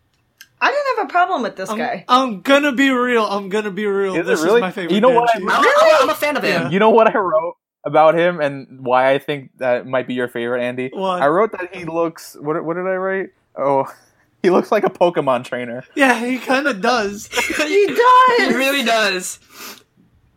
[0.60, 2.04] I didn't have a problem with this I'm, guy.
[2.08, 3.24] I'm gonna be real.
[3.24, 4.16] I'm gonna be real.
[4.16, 4.56] Is this really?
[4.56, 4.94] is my favorite.
[4.94, 5.54] You know what I- Banshee.
[5.54, 6.62] I'm, I'm- I'm a fan of him.
[6.62, 6.70] Yeah.
[6.70, 10.28] You know what I wrote about him and why I think that might be your
[10.28, 10.90] favorite, Andy?
[10.92, 11.22] What?
[11.22, 12.36] I wrote that he looks.
[12.40, 13.30] What, what did I write?
[13.56, 13.86] Oh,
[14.42, 15.84] he looks like a Pokemon trainer.
[15.94, 17.28] Yeah, he kind of does.
[17.56, 18.38] He does.
[18.38, 19.38] He really does.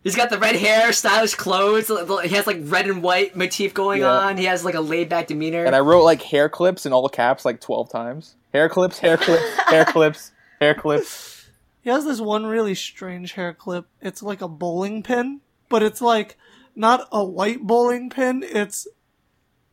[0.02, 1.88] He's got the red hair, stylish clothes.
[2.24, 4.10] He has like red and white motif going Yeah.
[4.10, 4.36] on.
[4.36, 5.64] He has like a laid back demeanor.
[5.64, 8.34] And I wrote like hair clips in all caps like 12 times.
[8.52, 11.46] Hair clips, hair clips, hair clips, hair clips.
[11.82, 13.86] He has this one really strange hair clip.
[14.00, 16.36] It's like a bowling pin, but it's like
[16.74, 18.42] not a white bowling pin.
[18.44, 18.86] It's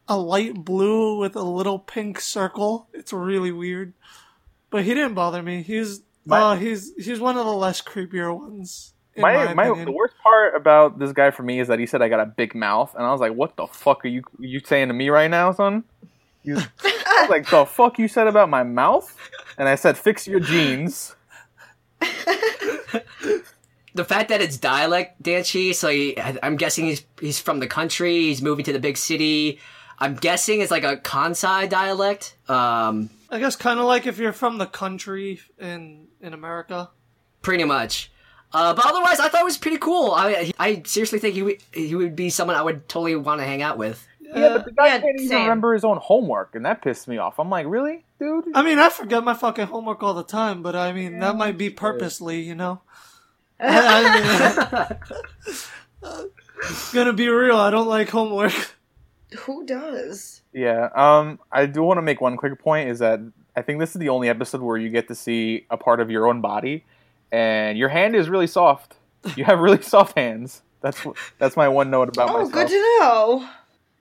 [0.08, 2.88] a light blue with a little pink circle.
[2.94, 3.94] It's really weird.
[4.70, 5.64] But he didn't bother me.
[5.64, 8.94] He's My- uh, he's he's one of the less creepier ones.
[9.16, 11.86] In My, my, my, the worst part about this guy for me is that he
[11.86, 14.24] said I got a big mouth, and I was like, "What the fuck are you
[14.40, 15.84] you saying to me right now, son?"
[16.44, 19.16] You, I was like, "The fuck you said about my mouth?"
[19.58, 21.16] And I said, "Fix your jeans."
[22.00, 23.04] the
[24.06, 28.22] fact that it's dialect Danchi, so he, I'm guessing he's he's from the country.
[28.22, 29.60] He's moving to the big city.
[29.98, 32.36] I'm guessing it's like a Kansai dialect.
[32.48, 36.90] Um, I guess kind of like if you're from the country in in America.
[37.42, 38.12] pretty much.
[38.52, 40.12] Uh, but otherwise, I thought it was pretty cool.
[40.12, 43.46] I I seriously think he would he would be someone I would totally want to
[43.46, 44.06] hang out with.
[44.22, 45.42] Yeah, but the guy yeah, can't even same.
[45.42, 47.40] remember his own homework, and that pissed me off.
[47.40, 48.46] I'm like, really, dude?
[48.54, 51.58] I mean, I forget my fucking homework all the time, but I mean that might
[51.58, 52.82] be purposely, you know.
[53.60, 55.00] I
[56.02, 56.14] mean,
[56.94, 57.58] gonna be real.
[57.58, 58.54] I don't like homework.
[59.40, 60.42] Who does?
[60.54, 60.90] Yeah.
[60.96, 62.90] Um, I do want to make one quick point.
[62.90, 63.20] Is that
[63.56, 66.10] I think this is the only episode where you get to see a part of
[66.10, 66.86] your own body,
[67.32, 68.96] and your hand is really soft.
[69.36, 70.62] You have really soft hands.
[70.82, 71.06] That's
[71.38, 72.52] that's my one note about Oh, myself.
[72.52, 73.50] Oh, good to know.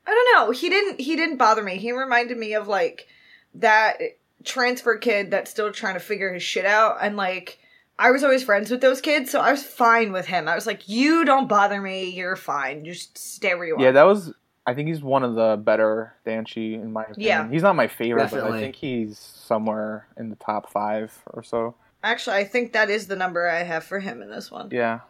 [0.07, 0.51] I don't know.
[0.53, 1.01] He didn't.
[1.01, 1.77] He didn't bother me.
[1.77, 3.09] He reminded me of like
[3.55, 3.99] that
[4.45, 6.99] transfer kid that's still trying to figure his shit out.
[7.03, 7.59] And like,
[7.99, 10.49] I was always friends with those kids, so I was fine with him.
[10.49, 12.11] I was like, "You don't bother me.
[12.11, 12.85] You're fine.
[12.85, 14.33] Just stay where you are." Yeah, that was.
[14.67, 17.27] I think he's one of the better Danchi in my opinion.
[17.27, 17.49] Yeah.
[17.51, 21.75] He's not my favorite, but I think he's somewhere in the top five or so.
[22.03, 24.69] Actually, I think that is the number I have for him in this one.
[24.71, 25.01] Yeah.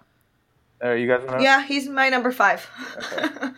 [0.83, 1.44] Uh, you guys want to?
[1.44, 2.68] Yeah, he's my number five.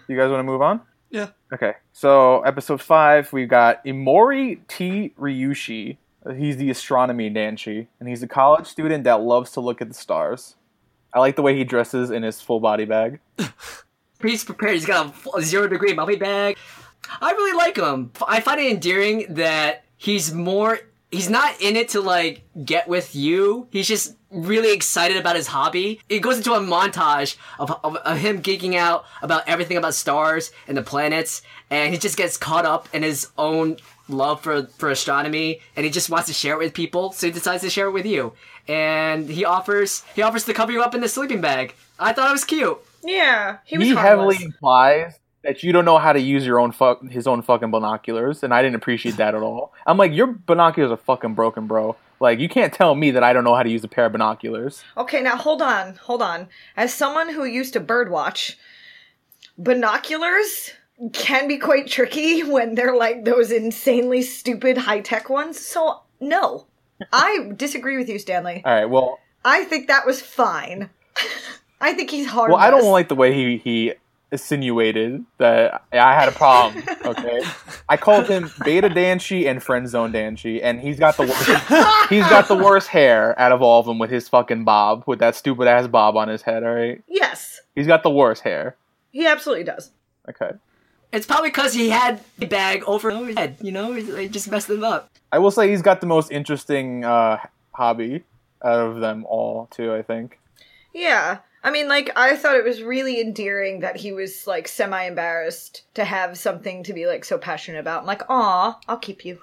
[0.09, 0.81] You guys want to move on?
[1.11, 1.29] Yeah.
[1.53, 1.75] Okay.
[1.93, 5.99] So episode five, we got Imori T Ryushi.
[6.37, 9.95] He's the astronomy Danchi, and he's a college student that loves to look at the
[9.95, 10.57] stars.
[11.13, 13.21] I like the way he dresses in his full body bag.
[14.23, 14.75] He's prepared.
[14.75, 16.57] He's got a zero degree mummy bag.
[17.21, 18.13] I really like him.
[18.29, 20.79] I find it endearing that he's more.
[21.11, 23.67] He's not in it to like get with you.
[23.71, 26.01] He's just really excited about his hobby.
[26.09, 30.53] It goes into a montage of, of, of him geeking out about everything about stars
[30.69, 33.77] and the planets, and he just gets caught up in his own
[34.09, 37.13] love for for astronomy, and he just wants to share it with people.
[37.13, 38.33] So he decides to share it with you,
[38.69, 41.75] and he offers he offers to cover you up in the sleeping bag.
[41.99, 42.79] I thought it was cute.
[43.03, 44.37] yeah, he was he harmless.
[44.37, 47.71] heavily implies that you don't know how to use your own fuck his own fucking
[47.71, 49.73] binoculars, and I didn't appreciate that at all.
[49.87, 51.97] I'm like, your binoculars are fucking broken, bro.
[52.21, 54.13] Like, you can't tell me that I don't know how to use a pair of
[54.13, 54.85] binoculars.
[54.97, 56.49] Okay, now hold on, hold on.
[56.77, 58.57] As someone who used to birdwatch,
[59.57, 60.73] binoculars
[61.15, 65.59] can be quite tricky when they're like those insanely stupid high tech ones.
[65.59, 66.67] So, no.
[67.15, 68.63] I disagree with you, Stanley.
[68.63, 70.91] All right, well, I think that was fine.
[71.81, 72.51] I think he's hard.
[72.51, 73.95] well, I don't like the way he he
[74.33, 76.83] insinuated that I had a problem.
[77.11, 77.41] Okay,
[77.89, 82.29] I called him Beta Danchi and Friend Zone Danchi, and he's got the worst, he's
[82.29, 85.35] got the worst hair out of all of them with his fucking bob, with that
[85.35, 86.63] stupid ass bob on his head.
[86.63, 88.77] All right, Yes, he's got the worst hair.
[89.11, 89.91] he absolutely does.
[90.29, 90.51] Okay.
[91.13, 93.95] It's probably because he had the bag over his head, you know?
[93.95, 95.11] It just messed him up.
[95.33, 97.39] I will say he's got the most interesting uh,
[97.73, 98.23] hobby
[98.65, 99.93] out of them all, too.
[99.93, 100.39] I think.
[100.95, 101.39] Yeah.
[101.63, 105.83] I mean, like, I thought it was really endearing that he was, like, semi embarrassed
[105.95, 108.01] to have something to be, like, so passionate about.
[108.01, 109.39] I'm like, aw, I'll keep you.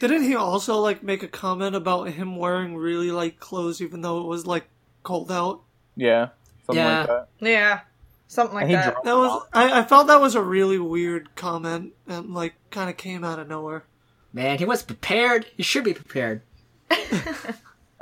[0.00, 4.18] Didn't he also like make a comment about him wearing really light clothes even though
[4.20, 4.64] it was like
[5.04, 5.60] cold out?
[5.94, 6.30] Yeah,
[6.66, 6.98] something Yeah.
[6.98, 7.28] like that.
[7.38, 7.80] Yeah.
[8.26, 8.94] Something like that.
[8.94, 12.90] dro- That was I, I felt that was a really weird comment and like kind
[12.90, 13.84] of came out of nowhere.
[14.32, 15.46] Man, he was prepared.
[15.56, 16.42] He should be prepared.
[16.90, 16.98] I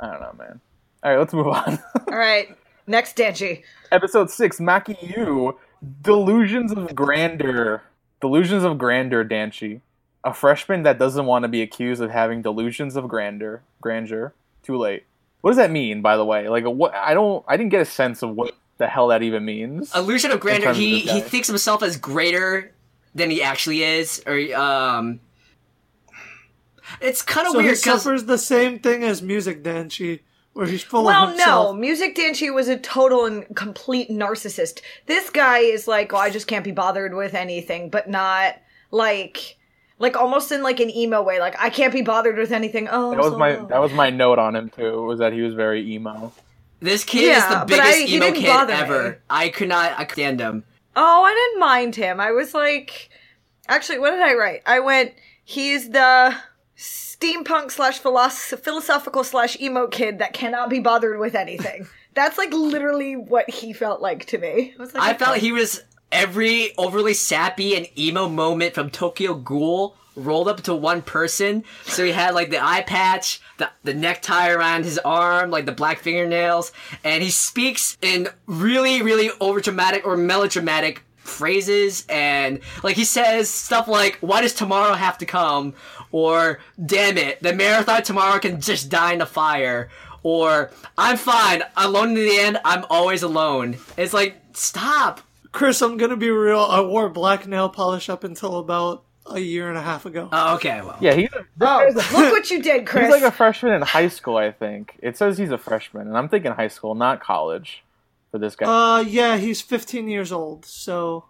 [0.01, 0.59] don't know, man.
[1.03, 1.77] All right, let's move on.
[2.11, 2.57] All right.
[2.87, 3.63] Next, Danchi.
[3.91, 5.57] Episode six, Maki Yu,
[6.01, 7.83] Delusions of Grandeur.
[8.19, 9.81] Delusions of Grandeur, Danchi.
[10.23, 13.63] A freshman that doesn't want to be accused of having delusions of grandeur.
[13.81, 14.33] Grandeur.
[14.61, 15.05] Too late.
[15.41, 16.47] What does that mean, by the way?
[16.47, 16.93] Like, what?
[16.93, 17.43] I don't.
[17.47, 19.93] I didn't get a sense of what the hell that even means.
[19.95, 20.65] Illusion of grandeur.
[20.65, 21.19] terms of He he guy.
[21.21, 22.71] thinks himself as greater
[23.15, 25.19] than he actually is, or um.
[26.99, 30.19] It's kind of So he weird because suffers the same thing as Music Danchi,
[30.53, 31.73] where he's full Well, of himself.
[31.75, 31.79] no.
[31.79, 34.81] Music Danchi was a total and complete narcissist.
[35.05, 38.55] This guy is like, well, I just can't be bothered with anything, but not
[38.91, 39.57] like.
[39.99, 42.87] Like almost in like an emo way, like I can't be bothered with anything.
[42.89, 43.65] Oh, that was so my low.
[43.67, 45.03] that was my note on him too.
[45.03, 46.33] Was that he was very emo.
[46.79, 49.09] this kid Yeah, is the biggest I- emo kid ever.
[49.11, 49.15] me.
[49.29, 50.63] I could not I could stand him.
[50.95, 52.19] Oh, I didn't mind him.
[52.19, 53.09] I was like,
[53.67, 54.63] actually, what did I write?
[54.65, 55.11] I went,
[55.43, 56.35] he's the
[57.21, 61.87] steampunk slash philosophical slash emo kid that cannot be bothered with anything.
[62.13, 64.73] That's like literally what he felt like to me.
[64.77, 65.39] I, was like, I felt okay.
[65.39, 65.81] he was
[66.11, 71.63] every overly sappy and emo moment from Tokyo Ghoul rolled up to one person.
[71.85, 75.71] So he had like the eye patch, the, the necktie around his arm, like the
[75.71, 76.73] black fingernails,
[77.05, 83.87] and he speaks in really, really overdramatic or melodramatic phrases and like he says stuff
[83.87, 85.71] like why does tomorrow have to come
[86.11, 89.89] or damn it the marathon tomorrow can just die in a fire
[90.23, 95.21] or i'm fine alone in the end i'm always alone it's like stop
[95.51, 96.61] Chris, I'm gonna be real.
[96.61, 100.29] I wore black nail polish up until about a year and a half ago.
[100.31, 100.97] Oh, okay, well.
[101.01, 103.03] Yeah, he's a, Oh, look what you did, Chris.
[103.03, 104.37] he's like a freshman in high school.
[104.37, 107.83] I think it says he's a freshman, and I'm thinking high school, not college,
[108.31, 108.65] for this guy.
[108.65, 111.25] Uh, yeah, he's 15 years old, so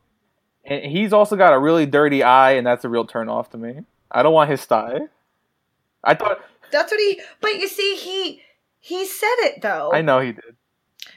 [0.64, 3.58] And he's also got a really dirty eye, and that's a real turn off to
[3.58, 3.80] me.
[4.12, 5.08] I don't want his style.
[6.04, 6.40] I thought
[6.72, 7.22] That's what he.
[7.40, 8.42] But you see, he
[8.80, 9.92] he said it though.
[9.94, 10.56] I know he did.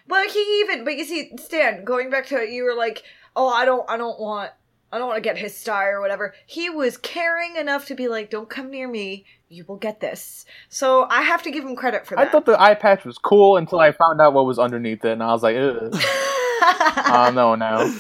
[0.07, 0.85] But he even.
[0.85, 3.02] But you see, Stan, going back to you were like,
[3.35, 4.50] oh, I don't, I don't want.
[4.92, 6.35] I don't want to get his sty or whatever.
[6.46, 9.24] He was caring enough to be like, "Don't come near me.
[9.48, 12.28] You will get this." So I have to give him credit for that.
[12.28, 15.11] I thought the eye patch was cool until I found out what was underneath it,
[15.11, 15.90] and I was like, Ugh.
[15.92, 17.92] oh no, no.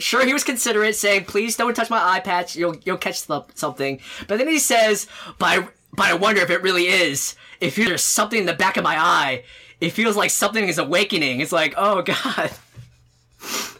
[0.00, 2.56] Sure, he was considerate, saying, "Please don't touch my eye patch.
[2.56, 5.06] You'll you'll catch th- something." But then he says,
[5.38, 7.34] "But I, but I wonder if it really is.
[7.60, 9.44] If there's something in the back of my eye,
[9.80, 12.50] it feels like something is awakening." It's like, oh god,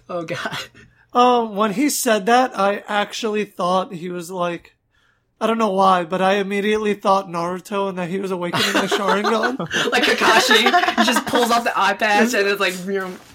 [0.08, 0.58] oh god.
[1.12, 4.74] um, when he said that, I actually thought he was like,
[5.40, 8.78] I don't know why, but I immediately thought Naruto and that he was awakening the
[8.88, 9.58] Sharingan.
[9.92, 12.72] Like Kakashi, he just pulls off the eye patch and it's like,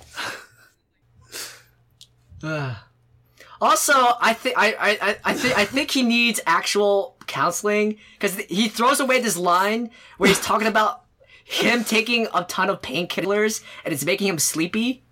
[3.61, 8.67] Also, I think I I I, think I think he needs actual counseling because he
[8.67, 11.05] throws away this line where he's talking about
[11.45, 15.03] him taking a ton of painkillers and it's making him sleepy.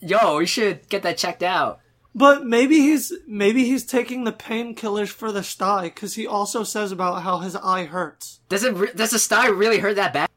[0.00, 1.78] Yo, you should get that checked out.
[2.14, 6.92] But maybe he's maybe he's taking the painkillers for the sty because he also says
[6.92, 8.40] about how his eye hurts.
[8.48, 10.28] Does it re- does the sty really hurt that bad?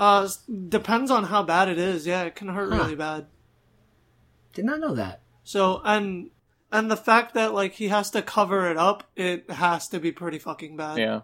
[0.00, 0.28] Uh,
[0.68, 2.06] depends on how bad it is.
[2.06, 3.26] Yeah, it can hurt really bad.
[4.54, 5.20] Did not know that.
[5.48, 6.28] So and
[6.70, 10.12] and the fact that like he has to cover it up, it has to be
[10.12, 10.98] pretty fucking bad.
[10.98, 11.22] Yeah.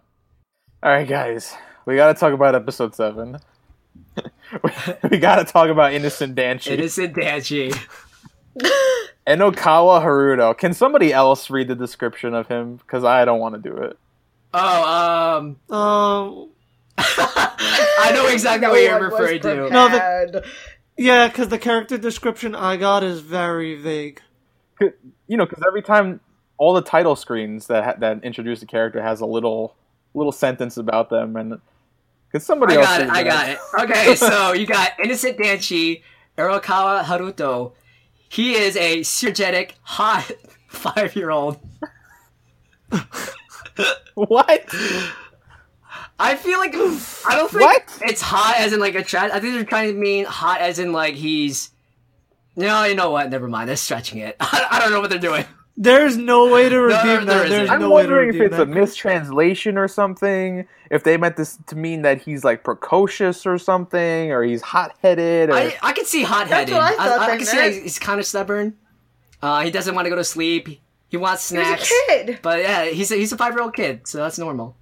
[0.83, 3.37] All right, guys, we got to talk about episode seven.
[5.11, 6.69] we got to talk about innocent Danchi.
[6.69, 7.79] Innocent Danchi.
[9.27, 10.57] Enokawa Haruto.
[10.57, 12.77] Can somebody else read the description of him?
[12.77, 13.99] Because I don't want to do it.
[14.55, 16.51] Oh, um, Um.
[16.97, 19.69] I know exactly what you're one referring to.
[19.69, 20.45] No, the- prepared.
[20.97, 24.21] Yeah, because the character description I got is very vague.
[24.81, 26.21] You know, because every time
[26.57, 29.77] all the title screens that ha- that introduce the character has a little
[30.15, 31.61] little sentence about them, and
[32.31, 32.87] can somebody I else?
[32.87, 33.09] got it.
[33.11, 33.59] I got it.
[33.81, 36.03] Okay, so you got Innocent Danchi,
[36.39, 37.73] Erokawa Haruto.
[38.29, 40.31] He is a energetic, hot
[40.69, 41.59] five-year-old.
[44.15, 44.73] What?
[46.19, 46.79] I feel like I
[47.37, 47.99] don't think What?
[48.03, 49.31] it's hot as in like a trad.
[49.31, 51.71] I think they're trying to mean hot as in like he's.
[52.57, 53.31] No, you know what?
[53.31, 53.69] Never mind.
[53.69, 54.37] They're stretching it.
[54.41, 55.45] I, I don't know what they're doing.
[55.77, 57.47] There's no way to redeem there- there that.
[57.47, 57.51] isn't.
[57.59, 60.69] There's I'm no way to wondering if redeem it's a mistranslation or something.
[60.89, 65.51] If they meant this to mean that he's like precocious or something, or he's hot-headed,
[65.51, 66.73] or I I can see hot-headed.
[66.73, 67.75] That's what I thought I, they can see meant.
[67.75, 68.77] he's, he's kind of stubborn.
[69.43, 70.69] Uh, he doesn't want to go to sleep.
[71.09, 71.91] He wants He was snacks.
[71.91, 72.39] a kid.
[72.41, 74.77] But yeah, he's a, he's a five-year-old kid, so that's normal.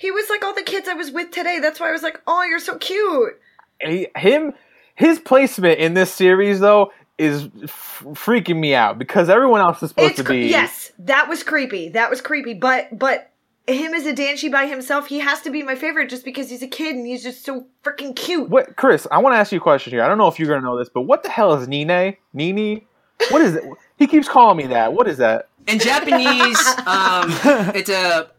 [0.00, 1.58] He was like all the kids I was with today.
[1.60, 3.38] That's why I was like, "Oh, you're so cute."
[3.82, 4.54] he, him
[4.94, 9.90] his placement in this series though is f- freaking me out because everyone else is
[9.90, 11.90] supposed It's to cre- be yes, that was creepy.
[11.90, 12.54] That was creepy.
[12.54, 13.30] But but
[13.66, 16.62] him as a Danshi by himself, he has to be my favorite just because he's
[16.62, 18.48] a kid and he's just so freaking cute.
[18.48, 19.06] What, Chris?
[19.10, 20.02] I want to ask you a question here.
[20.02, 22.16] I don't know if you're gonna know this, but what the hell is Nine?
[22.32, 22.86] Nini?
[23.28, 23.64] What is it?
[23.98, 24.94] He keeps calling me that.
[24.94, 25.48] What is that?
[25.66, 27.26] In Japanese, um,
[27.74, 28.30] it's a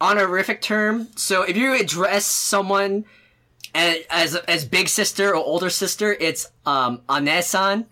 [0.00, 1.08] honorific term.
[1.16, 3.04] So if you address someone
[3.74, 7.86] as as, as big sister or older sister, it's um anesan.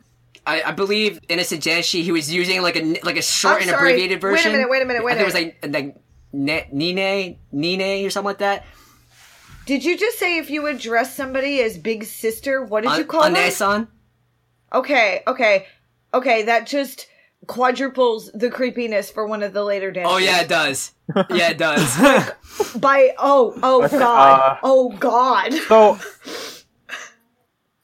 [0.44, 3.70] I, I believe Innocent Danshi, he was using like a like a short I'm and
[3.70, 3.90] sorry.
[3.92, 4.50] abbreviated version.
[4.52, 5.96] Wait a minute, wait a minute, wait I a think it was like like
[6.32, 8.64] ne- Nine Nine or something like that.
[9.66, 13.22] Did you just say if you address somebody as big sister, what did you call?
[13.22, 13.86] Anesan.
[14.72, 15.66] Okay, okay,
[16.12, 16.42] okay.
[16.42, 17.06] That just
[17.46, 20.12] quadruples the creepiness for one of the later dances.
[20.12, 20.92] Oh yeah, it does.
[21.30, 21.96] Yeah, it does.
[22.76, 25.52] By oh oh Okay, god uh, oh god.
[25.52, 25.98] So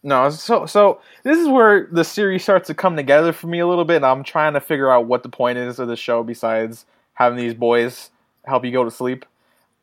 [0.03, 3.67] no, so so this is where the series starts to come together for me a
[3.67, 6.23] little bit, and I'm trying to figure out what the point is of the show
[6.23, 8.11] besides having these boys
[8.45, 9.27] help you go to sleep.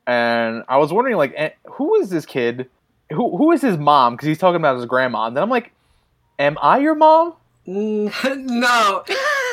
[0.08, 2.70] And I was wondering, like, eh, who is this kid?
[3.12, 4.14] Who who is his mom?
[4.16, 5.28] Because he's talking about his grandma.
[5.28, 5.74] And then I'm like,
[6.40, 7.34] am I your mom?
[7.66, 9.04] no.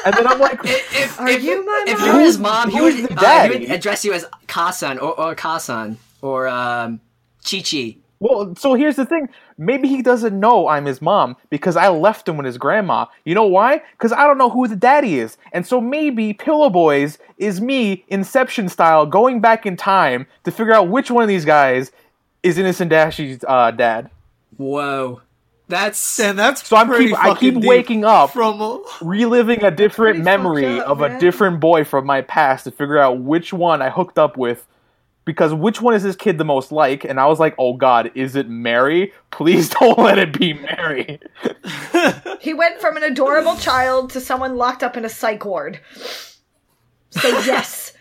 [0.04, 2.08] And then I'm like, If, if, Are if, you my if mom?
[2.08, 5.98] you're his mom, he would, uh, he would address you as Kasan or, or Kasan
[6.20, 7.00] or um,
[7.48, 7.96] Chi Chi.
[8.20, 9.28] Well, so here's the thing.
[9.58, 13.06] Maybe he doesn't know I'm his mom because I left him with his grandma.
[13.24, 13.82] You know why?
[13.92, 15.36] Because I don't know who the daddy is.
[15.52, 20.72] And so maybe Pillow Boys is me, Inception style, going back in time to figure
[20.72, 21.90] out which one of these guys
[22.44, 24.08] is Innocent Danshi's uh, dad.
[24.56, 25.20] Whoa.
[25.72, 26.20] That's.
[26.20, 28.84] And that's So I'm keep, I keep waking up, from.
[29.00, 33.22] reliving a different memory up, of a different boy from my past to figure out
[33.22, 34.66] which one I hooked up with.
[35.24, 37.04] Because which one is this kid the most like?
[37.04, 39.12] And I was like, oh god, is it Mary?
[39.30, 41.18] Please don't let it be Mary.
[42.40, 45.78] He went from an adorable child to someone locked up in a psych ward.
[47.10, 47.92] So yes.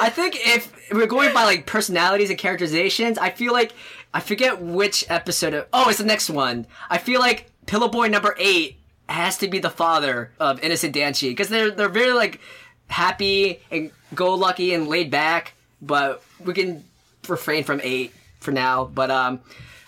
[0.00, 3.72] I think if we're going by like personalities and characterizations, I feel like
[4.14, 5.54] I forget which episode.
[5.54, 6.66] Of, oh, it's the next one.
[6.88, 8.78] I feel like Pillow Boy number eight
[9.08, 12.40] has to be the father of Innocent Danchi because they're they're very like
[12.86, 15.54] happy and go lucky and laid back.
[15.82, 16.84] But we can
[17.28, 18.84] refrain from eight for now.
[18.84, 19.40] But um,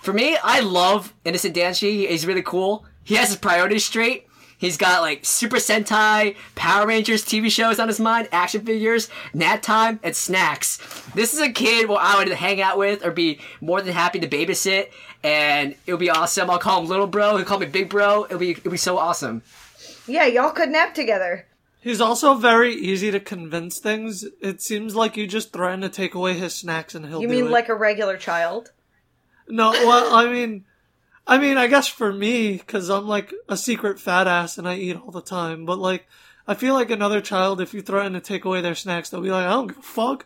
[0.02, 2.08] for me, I love Innocent Danchi.
[2.08, 2.84] He's really cool.
[3.04, 4.25] He has his priorities straight.
[4.58, 9.60] He's got like Super Sentai, Power Rangers TV shows on his mind, action figures, nap
[9.62, 10.78] time, and snacks.
[11.14, 14.18] This is a kid where I would hang out with or be more than happy
[14.20, 14.88] to babysit,
[15.22, 16.48] and it'll be awesome.
[16.50, 17.36] I'll call him little bro.
[17.36, 18.24] He'll call me big bro.
[18.24, 19.42] It'll be it'll be so awesome.
[20.06, 21.46] Yeah, y'all could nap together.
[21.80, 24.24] He's also very easy to convince things.
[24.40, 27.34] It seems like you just threaten to take away his snacks and he'll You do
[27.34, 27.50] mean it.
[27.50, 28.72] like a regular child?
[29.48, 30.64] No, well, I mean,
[31.26, 34.76] I mean, I guess for me, because I'm like a secret fat ass and I
[34.76, 35.66] eat all the time.
[35.66, 36.06] But like,
[36.46, 39.30] I feel like another child, if you threaten to take away their snacks, they'll be
[39.30, 40.24] like, I don't give a fuck.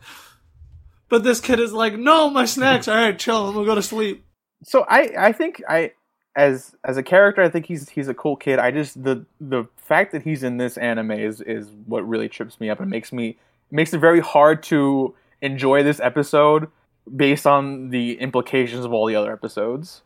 [1.08, 2.86] But this kid is like, no, my snacks.
[2.86, 3.48] All right, chill.
[3.48, 4.24] I'm gonna go to sleep.
[4.62, 5.92] So I I think I
[6.36, 8.58] as as a character I think he's he's a cool kid.
[8.58, 12.60] I just the the fact that he's in this anime is is what really trips
[12.60, 13.38] me up and makes me
[13.70, 16.68] makes it very hard to enjoy this episode
[17.16, 20.02] based on the implications of all the other episodes.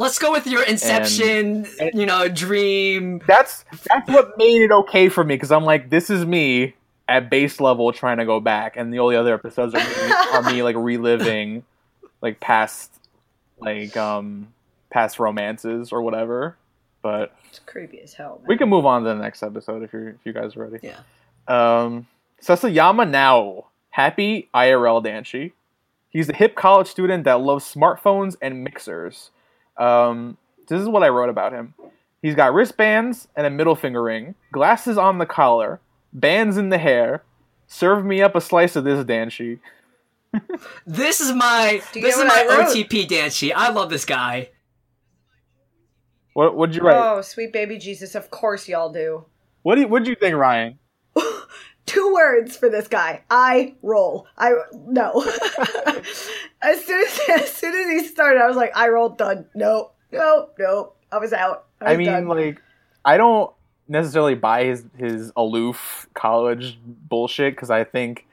[0.00, 3.20] Let's go with your Inception, and- you know, dream.
[3.26, 6.74] That's that's what made it okay for me because I'm like this is me
[7.08, 10.42] at base level trying to go back and the only other episodes are me, are
[10.42, 11.64] me like reliving
[12.22, 12.92] like past
[13.58, 14.48] like um
[14.90, 16.56] past romances or whatever.
[17.02, 18.38] But It's creepy as hell.
[18.40, 18.46] Man.
[18.48, 20.78] we can move on to the next episode if you're if you guys are ready.
[20.86, 20.98] Yeah.
[21.48, 22.06] Um,
[22.42, 25.52] Sasayama now happy IRL Danshi.
[26.10, 29.30] He's a hip college student that loves smartphones and mixers.
[29.80, 30.36] Um,
[30.68, 31.74] this is what I wrote about him.
[32.22, 35.80] He's got wristbands and a middle finger ring, glasses on the collar,
[36.12, 37.24] bands in the hair.
[37.66, 39.58] Serve me up a slice of this Danshi.
[40.86, 42.68] This is my this is my I wrote?
[42.68, 43.52] OTP Danshi.
[43.54, 44.50] I love this guy.
[46.34, 46.96] What what'd you write?
[46.96, 48.14] Oh, sweet baby Jesus!
[48.14, 49.24] Of course y'all do.
[49.62, 50.78] What do you, what'd you think, Ryan?
[51.90, 53.22] Two words for this guy.
[53.32, 54.28] I roll.
[54.38, 55.10] I no.
[56.62, 59.46] as soon as as soon as he started, I was like, I rolled done.
[59.56, 60.96] Nope, nope, nope.
[61.10, 61.64] I was out.
[61.80, 62.28] I, I mean, done.
[62.28, 62.62] like,
[63.04, 63.52] I don't
[63.88, 68.24] necessarily buy his his aloof college bullshit because I think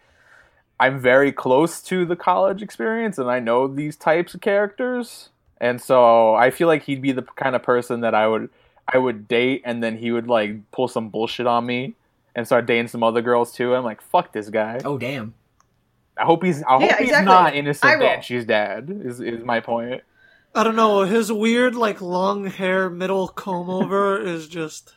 [0.79, 5.29] I'm very close to the college experience and I know these types of characters,
[5.59, 8.51] and so I feel like he'd be the kind of person that I would
[8.87, 11.95] I would date, and then he would like pull some bullshit on me
[12.37, 13.75] and start dating some other girls too.
[13.75, 14.79] I'm like, fuck this guy.
[14.85, 15.33] Oh damn.
[16.17, 17.25] I hope he's I hope Yeah, he's exactly.
[17.25, 18.03] not innocent I roll.
[18.07, 18.89] Banshee's dad.
[19.03, 20.01] Is is my point.
[20.55, 21.01] I don't know.
[21.01, 24.95] His weird, like, long hair, middle comb over is just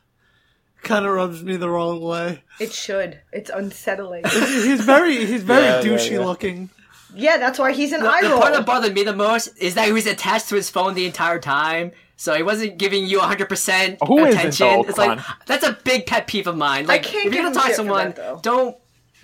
[0.83, 2.43] kind of rubs me the wrong way.
[2.59, 3.21] it should.
[3.33, 4.25] It's unsettling.
[4.25, 6.21] He's very, he's very Yeah, yeah, douchey yeah.
[6.25, 6.71] looking.
[7.15, 9.75] Yeah, that's why he's an The, eye the part that bothered me the most is
[9.75, 11.93] that he was attached to his phone the entire time.
[12.17, 14.67] So he wasn't giving you 100% Who isn't, attention.
[14.67, 14.83] though?
[14.83, 16.87] It's like that's a big pet peeve of mine.
[16.87, 18.77] Like can't if you're gonna talk to someone, that, don't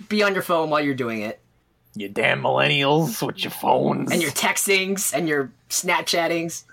[0.09, 1.39] be on your phone while you're doing it.
[1.95, 6.63] You damn millennials with your phones And your textings and your Snapchattings.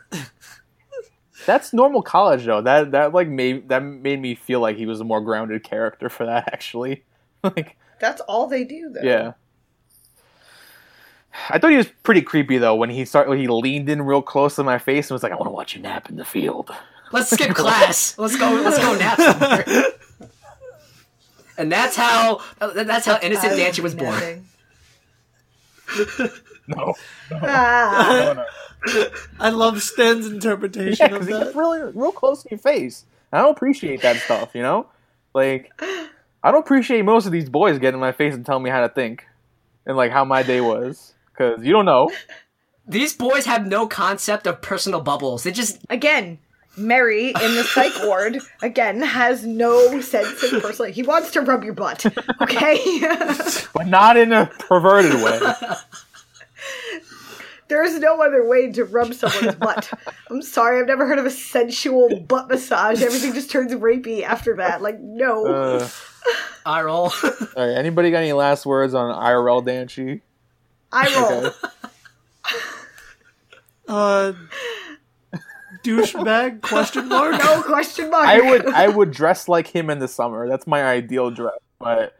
[1.47, 2.63] That's normal college though.
[2.63, 6.09] That that like made that made me feel like he was a more grounded character
[6.09, 7.05] for that actually.
[7.43, 9.03] like That's all they do, though.
[9.03, 9.33] yeah.
[11.51, 14.23] I thought he was pretty creepy though when he started when he leaned in real
[14.23, 16.25] close to my face and was like, "I want to watch you nap in the
[16.25, 16.71] field."
[17.13, 18.17] Let's skip class.
[18.19, 18.51] Let's go.
[18.53, 19.85] Let's go nap somewhere.
[21.59, 22.41] And that's how.
[22.61, 24.15] That's how innocent I Nancy was born.
[24.15, 24.47] napping.
[26.67, 26.95] No,
[27.31, 28.45] Ah,
[29.39, 31.59] I love Sten's interpretation because of he gets that.
[31.59, 33.05] really real close to your face.
[33.33, 34.87] I don't appreciate that stuff, you know.
[35.35, 35.71] Like,
[36.43, 38.81] I don't appreciate most of these boys getting in my face and telling me how
[38.81, 39.27] to think,
[39.87, 42.11] and like how my day was, because you don't know.
[42.87, 45.43] These boys have no concept of personal bubbles.
[45.43, 46.39] They just again,
[46.77, 50.93] Mary in the psych ward again has no sense of personal.
[50.93, 52.05] He wants to rub your butt.
[52.43, 52.79] Okay.
[53.75, 55.41] but not in a perverted way.
[57.69, 59.91] There is no other way to rub someone's butt.
[60.31, 63.03] I'm sorry, I've never heard of a sensual butt massage.
[63.03, 64.83] Everything just turns rapey after that.
[64.83, 65.47] Like, no.
[65.47, 65.89] Uh,
[66.67, 67.11] eye roll.
[67.57, 70.21] anybody got any last words on IRL Danchi?
[70.95, 71.47] I roll.
[71.47, 71.57] Okay.
[73.89, 74.33] Uh,
[75.83, 76.63] douchebag?
[76.63, 77.33] Question mark.
[77.39, 78.27] No question mark.
[78.27, 80.49] I would I would dress like him in the summer.
[80.49, 82.17] That's my ideal dress, but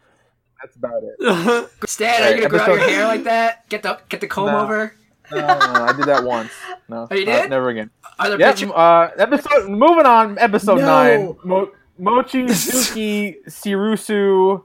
[0.61, 1.71] that's about it.
[1.89, 3.69] Stan, are you gonna grow out your hair like that?
[3.69, 4.61] Get the get the comb No.
[4.61, 4.95] over.
[5.33, 6.51] No, no, no, I did that once.
[6.87, 7.51] No, Oh, you uh, did?
[7.51, 7.91] never again.
[8.19, 8.51] Are there Yep.
[8.57, 8.71] pictures?
[8.75, 9.71] Uh, episode.
[9.71, 10.39] Moving on.
[10.39, 10.85] Episode No.
[10.87, 11.37] nine.
[11.45, 14.65] Mo- Mochizuki Sirusu,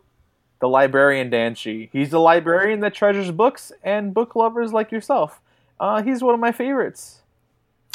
[0.62, 1.90] the librarian Danshi.
[1.92, 5.40] He's the librarian that treasures books and book lovers like yourself.
[5.80, 7.22] Uh, he's one of my favorites.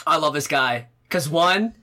[0.06, 0.86] I love this guy.
[1.10, 1.74] Cause one,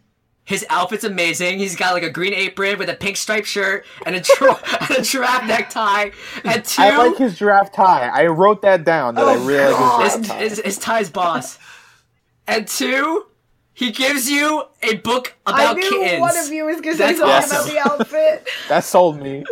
[0.43, 1.59] his outfit's amazing.
[1.59, 4.97] He's got like a green apron with a pink striped shirt and a, dra- and
[4.97, 6.09] a giraffe necktie.
[6.43, 8.07] And two, I like his giraffe tie.
[8.11, 9.15] I wrote that down.
[9.15, 9.99] That I Oh, really God.
[10.01, 10.37] like his, his tie.
[10.39, 11.59] his, his tie's boss.
[12.47, 13.27] And two,
[13.73, 16.19] he gives you a book about I about knew kittens.
[16.21, 17.77] one of you was going to say That's something awesome.
[17.77, 18.47] about the outfit.
[18.69, 19.45] That sold me.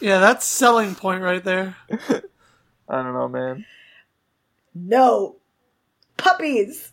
[0.00, 1.76] Yeah, that's selling point right there.
[2.88, 3.64] I don't know, man.
[4.74, 5.36] No.
[6.16, 6.92] Puppies.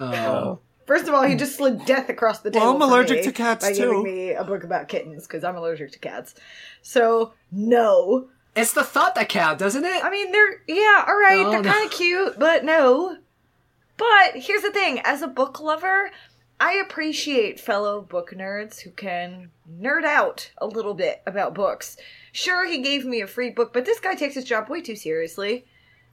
[0.00, 0.12] Oh.
[0.14, 0.60] oh.
[0.86, 2.82] First of all, he just slid death across the Well, table.
[2.82, 3.78] I'm allergic to cats, by too.
[3.80, 6.34] giving me a book about kittens because I'm allergic to cats.
[6.80, 8.28] So no.
[8.56, 10.02] It's the thought that counts, doesn't it?
[10.04, 11.70] I mean, they're yeah, all right, oh, No, they're no.
[11.72, 13.18] kind of cute, but no.
[13.98, 16.10] But here's the thing: as a book lover,
[16.60, 19.50] I appreciate fellow book nerds who can
[19.80, 21.96] nerd out a little bit about books.
[22.32, 24.96] Sure, he gave me a free book, but this guy takes his job way too
[24.96, 25.66] seriously.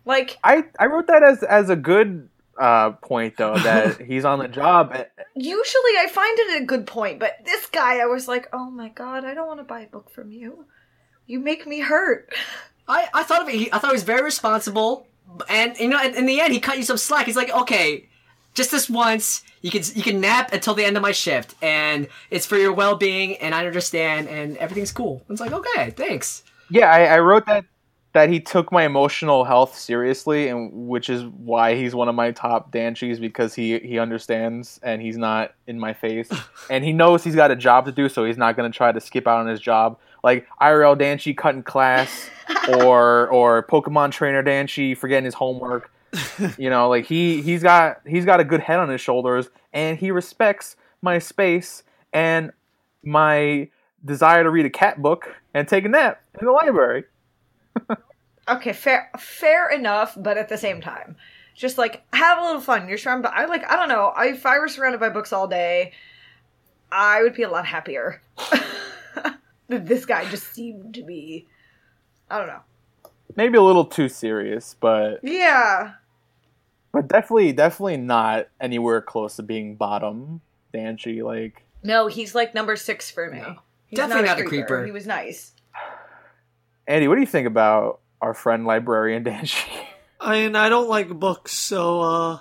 [0.06, 2.30] Like, I I wrote that as as a good
[2.60, 4.96] uh, point though that he's on the job.
[5.36, 8.90] usually I find it a good point, but this guy, I was like, oh my
[8.90, 10.66] god, I don't want to buy a book from you.
[11.26, 12.34] You make me hurt.
[12.88, 13.56] I, I thought of it.
[13.56, 15.08] He, I thought he was very responsible,
[15.50, 17.26] and you know, in, in the end, he cut you some slack.
[17.26, 18.08] He's like, okay,
[18.56, 19.44] just this once.
[19.62, 22.74] You can you can nap until the end of my shift, and it's for your
[22.74, 25.24] well being, and I understand, and everything's cool.
[25.30, 26.44] It's like, okay, thanks.
[26.70, 27.66] Yeah, I, I wrote that
[28.16, 32.32] that he took my emotional health seriously, and which is why he's one of my
[32.32, 36.30] top Danchies because he he understands and he's not in my face,
[36.70, 38.92] and he knows he's got a job to do, so he's not going to try
[38.92, 40.00] to skip out on his job.
[40.24, 42.30] Like IRL Danchi cutting class,
[42.80, 45.92] or or Pokemon trainer Danchi forgetting his homework.
[46.58, 49.98] You know, like he he's got he's got a good head on his shoulders, and
[49.98, 52.52] he respects my space and
[53.04, 53.70] my
[54.04, 57.04] desire to read a cat book and take a nap in the library.
[58.48, 61.16] Okay, fair, fair enough, but at the same time,
[61.56, 62.88] just like have a little fun.
[62.88, 63.30] You're surrounded.
[63.30, 63.64] By, I like.
[63.68, 64.14] I don't know.
[64.16, 65.94] I, if I were surrounded by books all day,
[66.92, 68.22] I would be a lot happier.
[69.68, 71.48] this guy just seemed to be.
[72.30, 72.62] I don't know.
[73.36, 75.94] Maybe a little too serious, but Yeah.
[76.96, 80.40] But definitely definitely not anywhere close to being bottom
[80.74, 81.22] Danchi.
[81.22, 83.44] Like No, he's like number six for me.
[83.88, 84.86] He's Definitely not a creeper.
[84.86, 85.52] He was nice.
[86.88, 89.68] Andy, what do you think about our friend librarian Danchi?
[90.22, 92.40] I mean, I don't like books, so uh,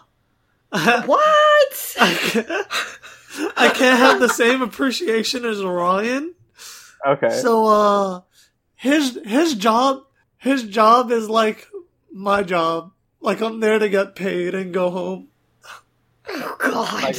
[1.05, 1.97] What?
[2.01, 2.47] I can't,
[3.57, 6.33] I can't have the same appreciation as Ryan.
[7.05, 7.31] okay.
[7.41, 8.21] So uh,
[8.77, 10.05] his his job
[10.39, 11.67] his job is like
[12.13, 12.93] my job.
[13.25, 15.29] Like I'm there to get paid and go home.
[16.29, 17.17] oh God.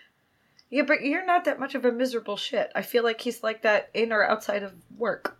[0.70, 2.72] yeah, but you're not that much of a miserable shit.
[2.74, 5.38] I feel like he's like that in or outside of work,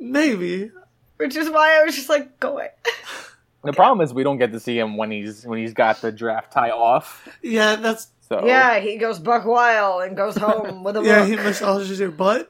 [0.00, 0.72] Maybe.
[1.18, 2.70] which is why I was just like, go away.
[3.62, 6.10] the problem is we don't get to see him when he's when he's got the
[6.10, 7.28] draft tie off.
[7.40, 11.20] Yeah, that's So Yeah, he goes buck wild and goes home with a yeah.
[11.20, 11.28] book.
[11.28, 12.48] He massages your butt.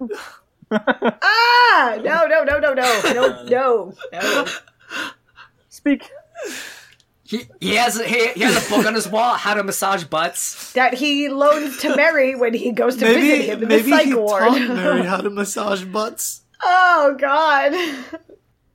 [0.71, 1.99] Ah!
[2.03, 4.47] No, no, no, no, no, no, no, no.
[5.69, 6.11] speak.
[7.27, 10.05] He, he has a, he, he has a book on his wall, how to massage
[10.05, 10.73] butts.
[10.75, 14.15] That he loans to Mary when he goes to visit him in the psych he
[14.15, 14.43] ward.
[14.43, 16.43] taught Mary how to massage butts.
[16.63, 17.73] oh God.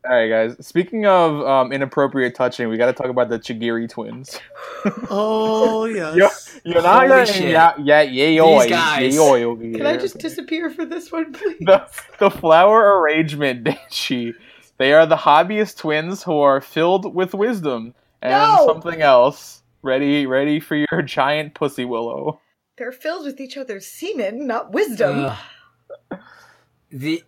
[0.10, 0.66] All right, guys.
[0.66, 4.40] Speaking of um, inappropriate touching, we got to talk about the Chigiri twins.
[5.10, 5.84] Oh
[6.16, 6.58] yes.
[6.64, 7.50] You're not Holy gonna- shit.
[7.52, 9.14] yeah, yeah, yeah, oi, guys.
[9.14, 9.88] yeah, oi over Can here.
[9.88, 11.58] I just disappear for this one, please?
[11.60, 11.86] the
[12.18, 14.34] the flower arrangement, Danchi.
[14.80, 18.66] They are the hobbyist twins who are filled with wisdom and No!
[18.66, 19.62] something else.
[19.82, 22.42] Ready, ready for your giant pussy willow.
[22.78, 25.26] They're filled with each other's semen, not wisdom.
[26.12, 26.20] Ugh.
[26.92, 27.24] The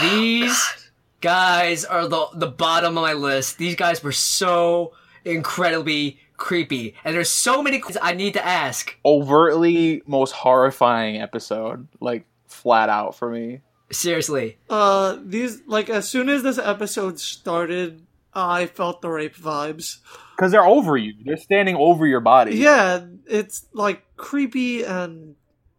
[0.00, 3.58] these guys are the the bottom of my list.
[3.58, 4.92] These guys were so
[5.24, 8.96] incredibly creepy, and there's so many questions I need to ask.
[9.04, 13.60] Overtly most horrifying episode, like flat out for me.
[13.92, 19.98] Seriously, Uh, these like as soon as this episode started, I felt the rape vibes.
[20.36, 21.14] Because they're over you.
[21.24, 22.56] They're standing over your body.
[22.56, 25.36] Yeah, it's like creepy and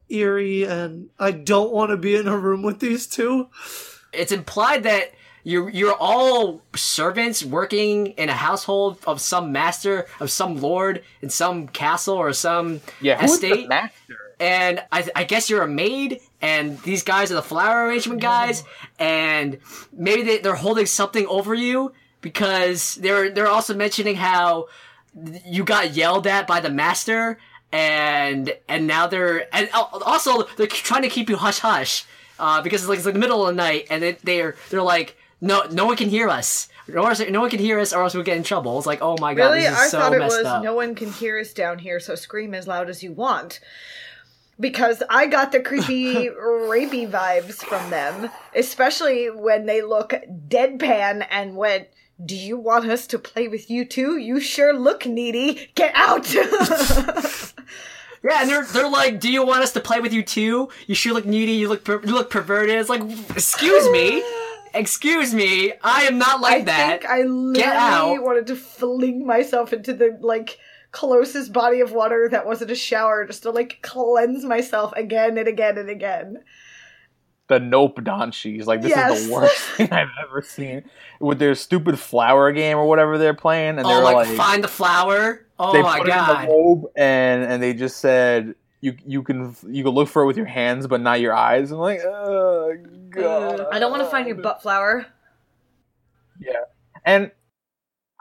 [0.10, 3.50] eerie, and I don't want to be in a room with these two.
[4.14, 5.12] it's implied that
[5.44, 11.30] you're you're all servants working in a household of some master of some lord in
[11.30, 13.68] some castle or some Yeah, who's the estate.
[13.68, 14.18] master?
[14.44, 18.64] And I, I guess you're a maid, and these guys are the flower arrangement guys,
[19.00, 19.58] and
[19.94, 24.68] maybe they, they're holding something over you because they're they're also mentioning how
[25.46, 27.38] you got yelled at by the master,
[27.72, 32.06] and and now they're and also they're trying to keep you hush hush
[32.40, 34.82] uh, because it's like it's like the middle of the night, and they, they're they're
[34.82, 36.68] like no no one can hear us.
[36.86, 38.78] No one, no one can hear us, or else we'll get in trouble.
[38.78, 39.62] It's like, oh my god, Really?
[39.62, 40.62] this is I so thought it was up.
[40.62, 43.62] no one can hear us down here, so scream as loud as you want.
[44.60, 50.14] Because I got the creepy, rapey vibes from them, especially when they look
[50.48, 51.88] deadpan and went,
[52.24, 54.18] Do you want us to play with you too?
[54.18, 55.70] You sure look needy.
[55.76, 56.28] Get out!
[58.26, 60.70] Yeah, and they're they're like, "Do you want us to play with you too?
[60.88, 61.52] You sure look needy.
[61.54, 63.02] You look per- you look perverted." It's like,
[63.36, 64.24] excuse me,
[64.74, 65.74] excuse me.
[65.84, 67.02] I am not like I that.
[67.02, 70.58] think I literally wanted to fling myself into the like
[70.94, 75.48] closest body of water that wasn't a shower just to like cleanse myself again and
[75.48, 76.44] again and again.
[77.50, 78.66] The Nope Donchis.
[78.66, 80.86] Like this is the worst thing I've ever seen.
[81.20, 84.64] With their stupid flower game or whatever they're playing, and oh, they're like, like, find
[84.64, 85.46] the flower.
[85.60, 86.48] Oh they my put it in god.
[86.48, 90.26] the robe and and they just said, you you can you can look for it
[90.28, 91.72] with your hands but not your eyes.
[91.72, 92.78] I'm like, oh
[93.10, 93.66] god.
[93.72, 95.06] I don't want to find your butt flower.
[96.40, 96.64] Yeah,
[97.04, 97.32] and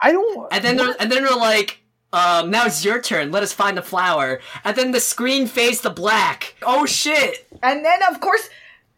[0.01, 0.51] I don't.
[0.51, 1.82] And then they're, and then they're like,
[2.13, 3.31] um, now it's your turn.
[3.31, 4.39] Let us find the flower.
[4.63, 6.55] And then the screen fades to black.
[6.61, 7.45] Oh shit!
[7.61, 8.49] And then of course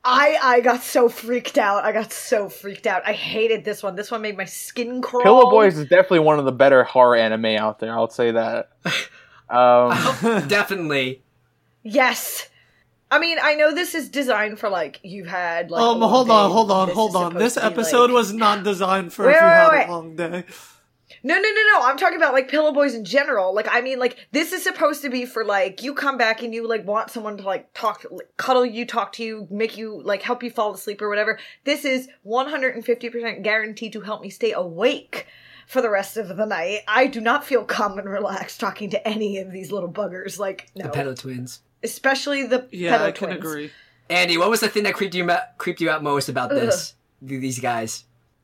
[0.03, 1.83] I I got so freaked out.
[1.83, 3.01] I got so freaked out.
[3.07, 3.95] I hated this one.
[3.95, 5.23] This one made my skin crawl.
[5.23, 7.93] Pillow Boys is definitely one of the better horror anime out there.
[7.93, 8.69] I'll say that.
[9.47, 9.91] Um,
[10.47, 11.21] Definitely.
[11.83, 12.49] Yes.
[13.11, 15.79] I mean, I know this is designed for like you've had like.
[15.81, 17.33] a Um, long hold on, hold on, This hold on.
[17.35, 19.87] This episode like- was not designed for Wait, if you wait, had wait.
[19.87, 20.43] a long day.
[21.27, 21.81] No, no, no, no.
[21.81, 23.55] I'm talking about like Pillow Boys in general.
[23.55, 26.53] Like, I mean, like this is supposed to be for like you come back and
[26.53, 30.01] you like want someone to like talk, like, cuddle you, talk to you, make you
[30.03, 31.39] like help you fall asleep or whatever.
[31.63, 35.25] This is 150% guaranteed to help me stay awake
[35.67, 36.81] for the rest of the night.
[36.87, 40.37] I do not feel calm and relaxed talking to any of these little buggers.
[40.37, 41.61] Like, no, The pedo twins.
[41.83, 43.39] especially the Yeah, pedo I can twins.
[43.39, 43.71] agree.
[44.11, 46.93] Andy, what was the thing that creeped you out, creeped you out most about this?
[47.27, 48.03] Th- These guys.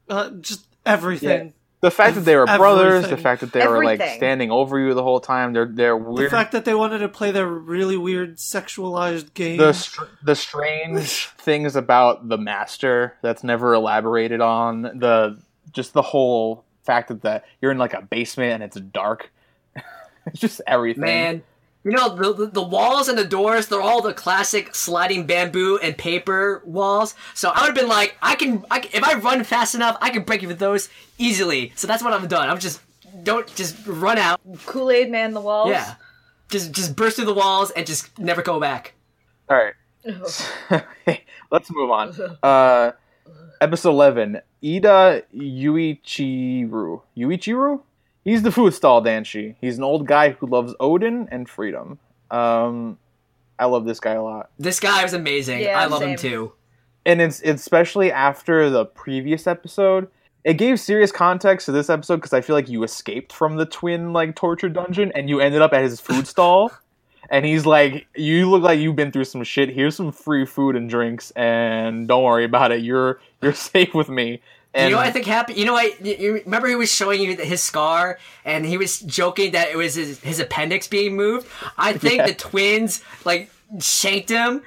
[0.10, 1.54] Uh, just everything.
[1.82, 4.94] The fact that they were brothers, the fact that they were like standing over you
[4.94, 6.28] the whole time, they're they're weird.
[6.28, 9.58] The fact that they wanted to play their really weird sexualized game.
[9.58, 15.40] the str- the strange things about the master that's never elaborated on the
[15.72, 19.32] just the whole fact that the, you're in like a basement and it's dark
[20.26, 21.44] it's just everything Man,
[21.84, 23.68] you know the, the the walls and the doors.
[23.68, 27.16] They're all the classic sliding bamboo and paper walls.
[27.34, 29.98] So I would have been like, I can, I can, if I run fast enough,
[30.02, 31.72] I can break even those easily.
[31.76, 32.50] So that's what I've done.
[32.50, 32.82] I'm just
[33.24, 34.40] don't just run out.
[34.66, 35.70] Kool Aid Man the walls.
[35.70, 35.96] Yeah,
[36.50, 38.94] just just burst through the walls and just never go back.
[39.50, 39.74] all right
[41.52, 42.12] let's move on
[42.42, 42.92] uh
[43.60, 47.82] episode 11 ida yuichiru yuichiru
[48.24, 49.56] he's the food stall danshi.
[49.62, 52.00] He's an old guy who loves oden and freedom.
[52.30, 52.98] Um
[53.60, 54.50] i love this guy a lot.
[54.58, 55.62] This guy was amazing.
[55.62, 56.54] Yeah, I love him too.
[57.06, 60.08] and it's especially after the previous episode
[60.44, 63.66] it gave serious context to this episode because i feel like you escaped from the
[63.66, 66.72] twin like torture dungeon and you ended up at his food stall.
[67.30, 69.70] And he's like you look like you've been through some shit.
[69.70, 72.82] Here's some free food and drinks and don't worry about it.
[72.82, 74.42] You're you're safe with me
[74.74, 75.58] and you know what I think happened?
[75.58, 76.06] You know what?
[76.06, 79.76] You, you remember he was showing you his scar, and he was joking that it
[79.78, 81.48] was his, his appendix being moved.
[81.78, 82.28] I think Yeah.
[82.28, 83.50] the twins like
[83.80, 84.62] shanked him,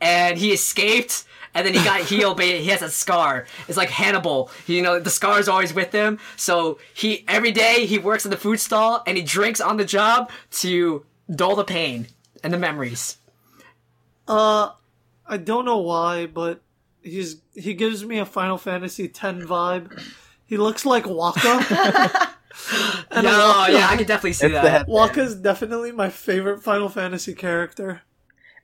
[0.00, 1.24] and he escaped.
[1.52, 3.44] And then he got healed, but he has a scar.
[3.66, 4.52] It's like Hannibal.
[4.68, 6.20] You know, the scar is always with him.
[6.36, 9.84] So he every day he works in the food stall and he drinks on the
[9.84, 10.30] job
[10.62, 12.06] to dull the pain
[12.44, 13.16] and the memories.
[14.28, 14.70] Uh,
[15.26, 16.60] I don't know why, but
[17.02, 20.02] he's he gives me a Final Fantasy X vibe.
[20.46, 21.60] He looks like Wakka.
[23.10, 24.64] and No, Wakka, yeah, I can definitely see that.
[24.64, 28.02] head- Wakka's definitely my favorite Final Fantasy character.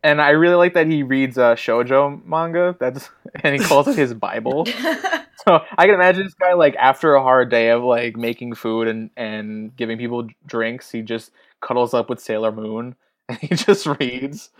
[0.02, 3.08] and i really like that he reads uh shojo manga that's
[3.42, 7.22] and he calls it his bible so i can imagine this guy like after a
[7.22, 11.32] hard day of like making food and and giving people drinks he just
[11.62, 12.94] cuddles up with sailor moon
[13.28, 14.50] and he just reads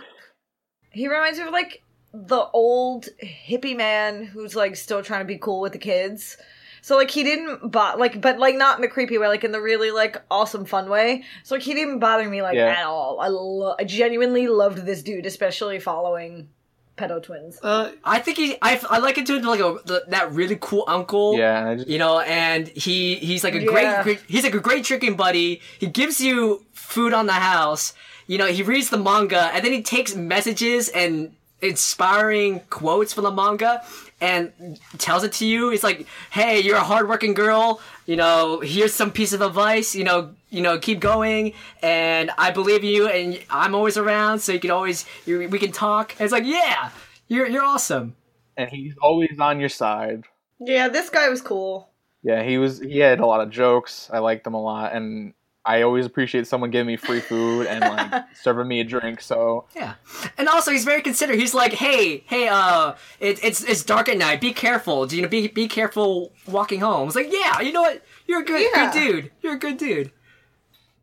[0.90, 1.82] He reminds me of like
[2.24, 6.36] the old hippie man who's like still trying to be cool with the kids.
[6.82, 9.52] So like he didn't bot like but like not in the creepy way, like in
[9.52, 11.24] the really like awesome fun way.
[11.42, 12.66] So like he didn't bother me like Yeah.
[12.78, 13.18] at all.
[13.20, 16.48] I lo- I genuinely loved this dude, especially following
[16.96, 17.58] pedo twins.
[17.62, 18.56] Uh, I think he.
[18.62, 21.36] I, I like it to like a the, that really cool uncle.
[21.36, 23.66] yeah and I just, You know, and he he's like a Yeah.
[23.66, 25.60] great, great he's like a great tricking buddy.
[25.78, 27.92] He gives you food on the house.
[28.28, 33.24] You know, he reads the manga and then he takes messages and inspiring quotes from
[33.24, 33.82] the manga
[34.20, 34.52] and
[34.98, 35.70] tells it to you.
[35.70, 37.80] It's like, "Hey, you're a hardworking girl.
[38.06, 39.94] You know, here's some piece of advice.
[39.94, 41.52] You know, you know, keep going,
[41.82, 45.58] and I believe in you, and I'm always around, so you can always you, we
[45.58, 46.90] can talk." And it's like, "Yeah,
[47.28, 48.16] you're you're awesome."
[48.58, 50.24] and he's always on your side
[50.58, 51.90] Yeah, this guy was cool.
[52.22, 55.34] yeah he was he had a lot of jokes i liked him a lot and
[55.66, 59.66] i always appreciate someone giving me free food and like serving me a drink so
[59.74, 59.94] Yeah,
[60.38, 61.38] and also he's very considerate.
[61.38, 64.40] He's like, "Hey, hey, uh, it, it's it's dark at night.
[64.40, 65.06] Be careful.
[65.06, 65.28] Do you know?
[65.28, 68.02] Be be careful walking home." It's like, "Yeah, you know what?
[68.26, 68.92] You're a good Yeah.
[68.92, 69.30] good dude.
[69.42, 70.12] You're a good dude."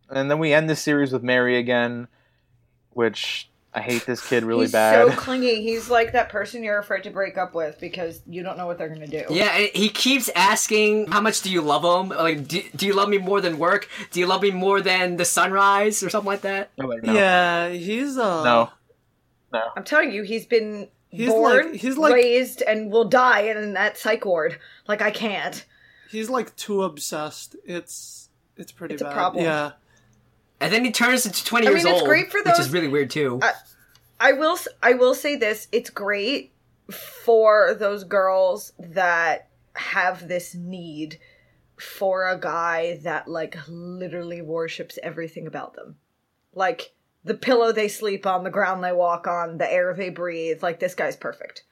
[0.09, 2.07] and then we end this series with mary again
[2.91, 4.99] which i hate this kid really bad.
[4.99, 5.61] He's bad so clingy.
[5.63, 8.77] He's like that person you're afraid to break up with because you don't know what
[8.77, 9.23] they're gonna do.
[9.29, 12.09] Yeah, he keeps asking, "How much do you love him?
[12.15, 13.89] Like, do, do you love me more than work?
[14.11, 17.13] Do you love me more than the sunrise or something like that?" I'm like, no.
[17.13, 18.69] Yeah, he's uh no
[19.75, 23.73] I'm telling you, he's been He's born, like- he's like- raised, and will die in
[23.73, 24.57] that psych ward.
[24.87, 25.63] Like I can't.
[26.09, 27.55] he's like too obsessed.
[27.65, 29.13] It's it's pretty It's a bad.
[29.13, 29.43] problem.
[29.43, 29.71] Yeah.
[30.63, 32.71] And then he turns into twenty I years mean, it's old, great for which is
[32.71, 33.39] really weird too.
[34.19, 36.53] I will I will say this, it's great
[36.89, 41.19] for those girls that have this need
[41.77, 45.97] for a guy that like literally worships everything about them.
[46.53, 46.93] Like
[47.23, 50.79] the pillow they sleep on, the ground they walk on, the air they breathe, like
[50.79, 51.63] this guy's perfect.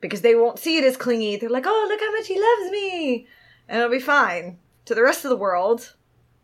[0.00, 1.36] Because they won't see it as clingy.
[1.36, 3.26] They're like, "Oh, look how much he loves me."
[3.68, 4.58] And it'll be fine.
[4.84, 5.94] To the rest of the world,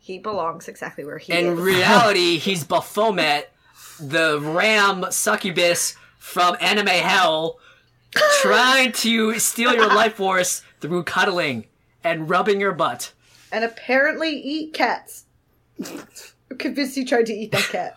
[0.01, 1.39] he belongs exactly where he is.
[1.39, 1.61] In is.
[1.61, 3.53] reality, he's Baphomet,
[4.01, 7.59] the ram succubus from anime hell,
[8.41, 11.67] trying to steal your life force through cuddling
[12.03, 13.13] and rubbing your butt.
[13.53, 15.27] and apparently eat cats.
[15.79, 17.97] I'm convinced he tried to eat that cat.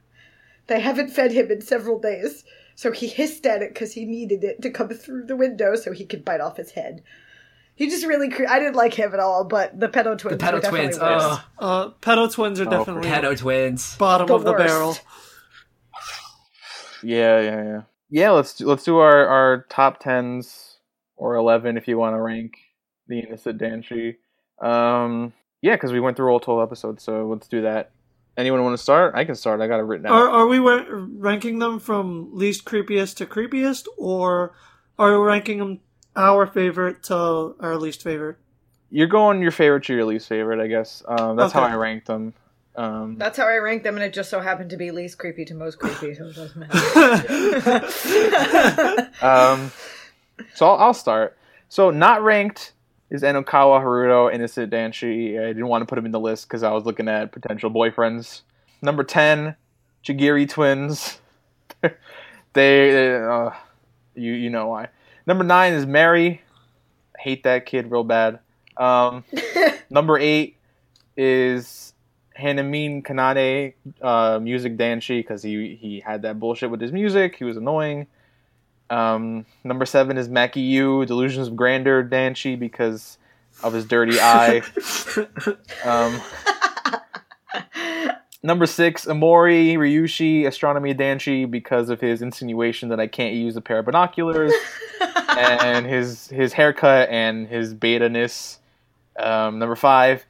[0.66, 4.44] they haven't fed him in several days, so he hissed at it because he needed
[4.44, 7.02] it to come through the window so he could bite off his head.
[7.76, 10.46] He just really, cre- I didn't like him at all, but the pedo twins, The
[10.52, 10.98] were pedo twins.
[11.00, 11.22] worse.
[11.22, 13.96] Oh, Uh, pedo twins are definitely pedo twins.
[13.96, 14.66] bottom The of the worst.
[14.66, 14.96] barrel.
[17.02, 17.80] Yeah, yeah, yeah.
[18.10, 20.78] Yeah, let's do, let's do our our top tens
[21.16, 22.54] or eleven if you want to rank
[23.08, 24.16] the innocent Danshi.
[24.62, 27.90] Um, yeah, because we went through all twelve episodes, so let's do that.
[28.36, 29.14] Anyone want to start?
[29.16, 29.60] I can start.
[29.60, 30.12] I got it written down.
[30.12, 34.54] Are, are we ranking them from least creepiest to creepiest, or
[34.98, 35.80] are we ranking them
[36.16, 38.36] our favorite to our least favorite?
[38.90, 41.02] You're going your favorite to your least favorite, I guess.
[41.06, 42.34] Um, that's how I ranked them.
[42.76, 45.44] Um, That's how I ranked them, and it just so happened to be least creepy
[45.44, 47.86] to most creepy, so it doesn't matter.
[49.24, 49.70] um,
[50.54, 51.36] so I'll, I'll start.
[51.68, 52.72] So not ranked
[53.10, 55.40] is Enokawa Haruto, Innocent Danshi.
[55.40, 57.70] I didn't want to put him in the list because I was looking at potential
[57.70, 58.42] boyfriends.
[58.82, 59.54] Number ten,
[60.04, 61.18] Chigiri twins.
[61.80, 61.92] they,
[62.54, 63.50] they uh,
[64.16, 64.88] you you know why.
[65.26, 66.42] Number nine is Mary.
[67.16, 68.40] I hate that kid real bad.
[68.76, 69.24] Um,
[69.90, 70.56] number eight
[71.16, 71.94] is
[72.38, 77.36] Hanamin Kanade, uh, music Danshi, because he he had that bullshit with his music.
[77.36, 78.06] He was annoying.
[78.90, 83.18] Um, number seven is Maki Yu, Delusions of Grandeur Danshi, because
[83.62, 84.62] of his dirty eye.
[85.84, 86.20] Um,
[88.44, 93.60] number six, Amori Ryushi, Astronomy Danshi, because of his insinuation that I can't use a
[93.60, 94.52] pair of binoculars,
[95.28, 98.60] and his his haircut and his beta ness.
[99.18, 100.24] Um, number five,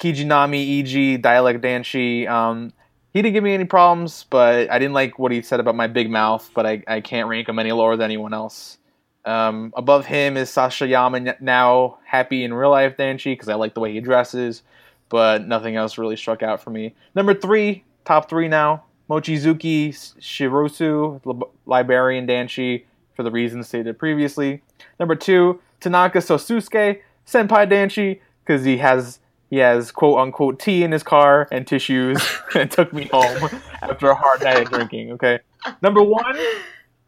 [0.00, 2.28] Kijinami EG Dialect Danshi.
[2.28, 2.72] Um,
[3.12, 5.86] he didn't give me any problems, but I didn't like what he said about my
[5.86, 6.50] big mouth.
[6.54, 8.78] But I, I can't rank him any lower than anyone else.
[9.24, 13.80] Um, above him is Sasayama now happy in real life Danshi because I like the
[13.80, 14.62] way he dresses,
[15.08, 16.94] but nothing else really struck out for me.
[17.14, 19.88] Number three, top three now, Mochizuki
[20.20, 22.84] Shirosu, Lib- Librarian Danshi,
[23.14, 24.62] for the reasons stated previously.
[25.00, 30.92] Number two, Tanaka Sosuke, Senpai Danshi, because he has he has quote unquote tea in
[30.92, 32.22] his car and tissues
[32.54, 33.48] and took me home
[33.82, 35.12] after a hard night of drinking.
[35.12, 35.40] Okay.
[35.82, 36.36] Number one,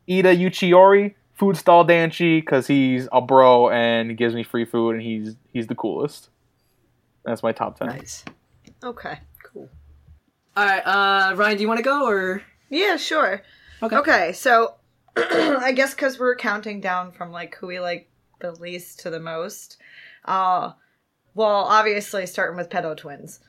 [0.09, 4.96] Ida Uchiori, food stall Danshi, because he's a bro and he gives me free food
[4.96, 6.30] and he's he's the coolest.
[7.25, 7.89] That's my top ten.
[7.89, 8.25] Nice.
[8.83, 9.68] okay, cool.
[10.57, 12.43] All right, uh, Ryan, do you want to go or?
[12.68, 13.43] Yeah, sure.
[13.83, 13.97] Okay.
[13.97, 14.75] Okay, so
[15.16, 18.09] I guess because we're counting down from like who we like
[18.41, 19.77] the least to the most.
[20.25, 20.73] Uh,
[21.35, 23.41] well, obviously starting with pedo twins,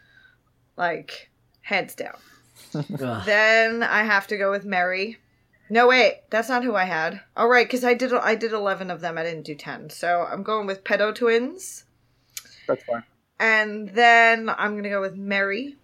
[0.78, 1.30] like
[1.62, 2.18] heads down.
[3.26, 5.18] Then I have to go with Mary.
[5.70, 7.22] No, wait, that's not who I had.
[7.36, 9.18] All right, because I did I did eleven of them.
[9.18, 11.86] I didn't do ten, so I'm going with pedo twins.
[12.68, 13.04] That's fine.
[13.42, 15.76] And then I'm gonna go with Mary.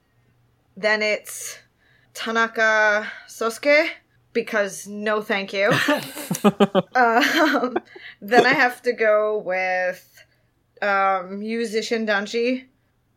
[0.77, 1.57] Then it's
[2.13, 3.89] Tanaka Sosuke
[4.31, 5.71] because no, thank you.
[6.43, 7.75] um,
[8.21, 10.23] then I have to go with
[10.83, 12.65] um, musician Danshi.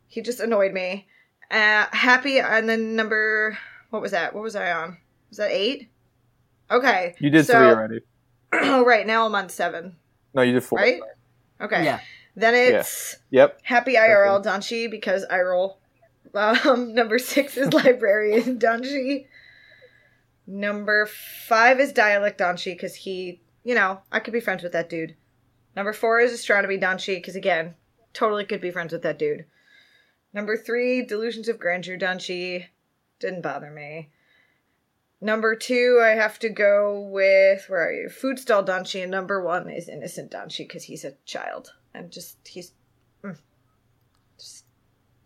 [0.09, 1.07] He just annoyed me.
[1.51, 3.59] Uh, happy, and then number
[3.91, 4.35] what was that?
[4.35, 4.97] What was I on?
[5.29, 5.91] Was that eight?
[6.71, 8.01] Okay, You did so, three already.
[8.55, 9.97] oh, right now I'm on seven.
[10.33, 10.79] No, you did four.
[10.79, 11.01] Right?
[11.61, 11.85] Okay.
[11.85, 12.01] Yeah.
[12.37, 13.17] Then it's.
[13.31, 13.61] Yep.
[13.63, 15.79] Happy IRL Danshi because I roll.
[16.35, 19.27] Um, number six is librarian Danshi.
[20.47, 24.89] Number five is dialect Danshi because he, you know, I could be friends with that
[24.89, 25.15] dude.
[25.77, 27.75] Number four is astronomy Danshi because again,
[28.13, 29.45] totally could be friends with that dude.
[30.33, 32.67] Number three, delusions of grandeur Danshi.
[33.19, 34.11] Didn't bother me.
[35.21, 38.09] Number two, I have to go with where are you?
[38.09, 42.37] Food stall Danshi, and number one is innocent Danshi because he's a child and just
[42.47, 42.73] he's
[43.23, 43.37] mm.
[44.39, 44.65] just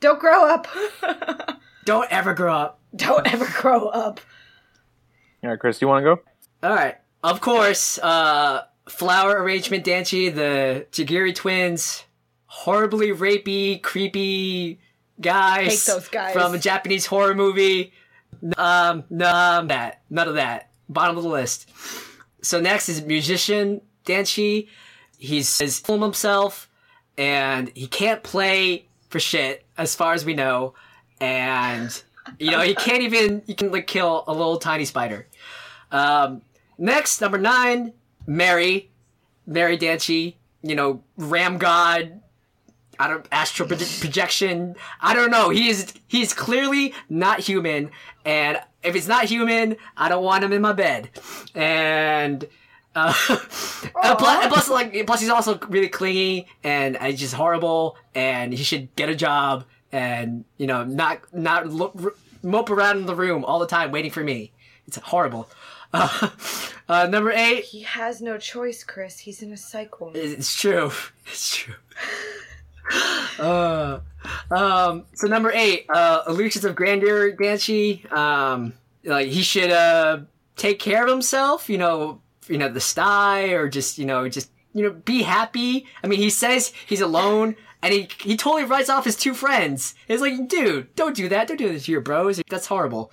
[0.01, 0.67] don't grow up.
[1.85, 2.81] Don't ever grow up.
[2.97, 4.21] don't ever grow up.
[5.43, 6.23] All right, Chris, do you want to go?
[6.67, 6.97] All right.
[7.23, 12.05] Of course, uh, flower arrangement Danchi, the Chigiri twins,
[12.47, 14.79] horribly rapey, creepy
[15.21, 16.33] guys, Hate those guys.
[16.33, 17.93] from a Japanese horror movie.
[18.57, 20.03] Um, none of that.
[20.09, 20.71] None of that.
[20.89, 21.69] Bottom of the list.
[22.43, 24.69] So next is musician Danchi.
[25.25, 26.68] He's he's film himself,
[27.16, 30.75] and he can't play for shit as far as we know.
[31.20, 32.03] And
[32.39, 35.27] you know he can't even he can like kill a little tiny spider.
[35.91, 36.43] Um,
[36.79, 37.93] next number nine,
[38.27, 38.91] Mary,
[39.47, 40.35] Mary Danchi.
[40.62, 42.20] You know Ram God.
[42.99, 44.77] I don't astral proje- projection.
[45.01, 45.51] I don't know.
[45.51, 47.91] He is he is clearly not human,
[48.25, 51.11] and if he's not human, I don't want him in my bed.
[51.55, 52.47] And
[52.95, 57.97] uh, and plus, and plus, like plus, he's also really clingy, and uh, just horrible.
[58.15, 62.99] And he should get a job, and you know, not not lo- r- mope around
[62.99, 64.53] in the room all the time waiting for me.
[64.87, 65.49] It's horrible.
[65.93, 66.29] Uh,
[66.89, 67.65] uh, number eight.
[67.65, 69.19] He has no choice, Chris.
[69.19, 70.13] He's in a cycle.
[70.15, 70.91] It's true.
[71.27, 71.75] It's true.
[73.39, 74.01] uh,
[74.51, 78.11] um, so number eight, uh, Illusions of Grandeur, Danchi.
[78.13, 78.75] Um,
[79.05, 80.21] like he should uh
[80.57, 81.71] take care of himself.
[81.71, 85.87] You know, you know the sty, or just you know just you know be happy.
[86.03, 87.57] I mean, he says he's alone.
[87.83, 89.95] And he, he totally writes off his two friends.
[90.09, 91.49] It's like, dude, don't do that.
[91.49, 92.41] Don't do this to your bros.
[92.49, 93.13] That's horrible.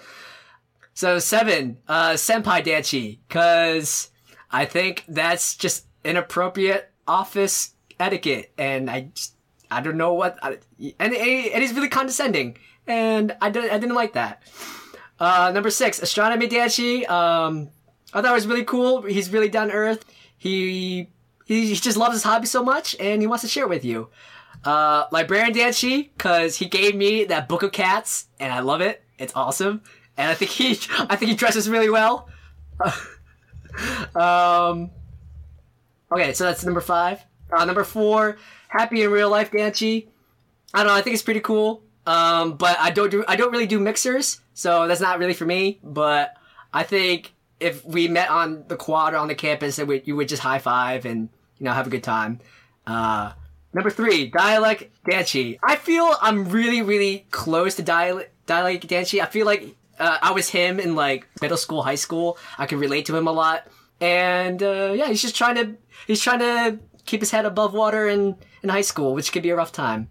[0.94, 4.12] So seven, uh, Senpai Danchi, cause
[4.50, 9.36] I think that's just inappropriate office etiquette, and I just,
[9.70, 10.58] I don't know what, I,
[11.00, 12.58] and, and he's really condescending,
[12.88, 14.44] and I, didn't, I didn't like that.
[15.20, 17.70] Uh, number six, Astronomy Danchi, um,
[18.14, 19.03] I thought it was really cool.
[19.03, 20.05] He's really down to earth.
[20.38, 21.07] He,
[21.45, 23.86] he, he just loves his hobby so much, and he wants to share it with
[23.86, 24.09] you.
[24.64, 29.03] Uh, Librarian Danchi, cause he gave me that book of cats, and I love it.
[29.18, 29.82] It's awesome.
[30.18, 30.72] And I think he,
[31.09, 32.30] I think he dresses really well.
[34.16, 34.91] um,
[36.12, 37.22] okay, so that's number five.
[37.51, 38.38] Uh, number four,
[38.68, 40.07] Happy in Real Life Danchi.
[40.74, 41.84] I don't know, I think it's pretty cool.
[42.05, 45.45] Um, but I don't do, I don't really do mixers, so that's not really for
[45.45, 45.80] me.
[45.84, 46.36] But
[46.74, 50.16] I think if we met on the quad or on the campus, it would, you
[50.16, 52.39] would just high five and, you know, have a good time.
[52.86, 53.34] Uh,
[53.74, 55.57] Number three, Dialect Danchi.
[55.64, 59.22] I feel I'm really, really close to Dialect Dialect Danchi.
[59.22, 62.38] I feel like uh, I was him in like middle school, high school.
[62.57, 63.68] I could relate to him a lot,
[64.01, 68.09] and uh, yeah, he's just trying to he's trying to keep his head above water
[68.09, 70.09] in in high school, which could be a rough time.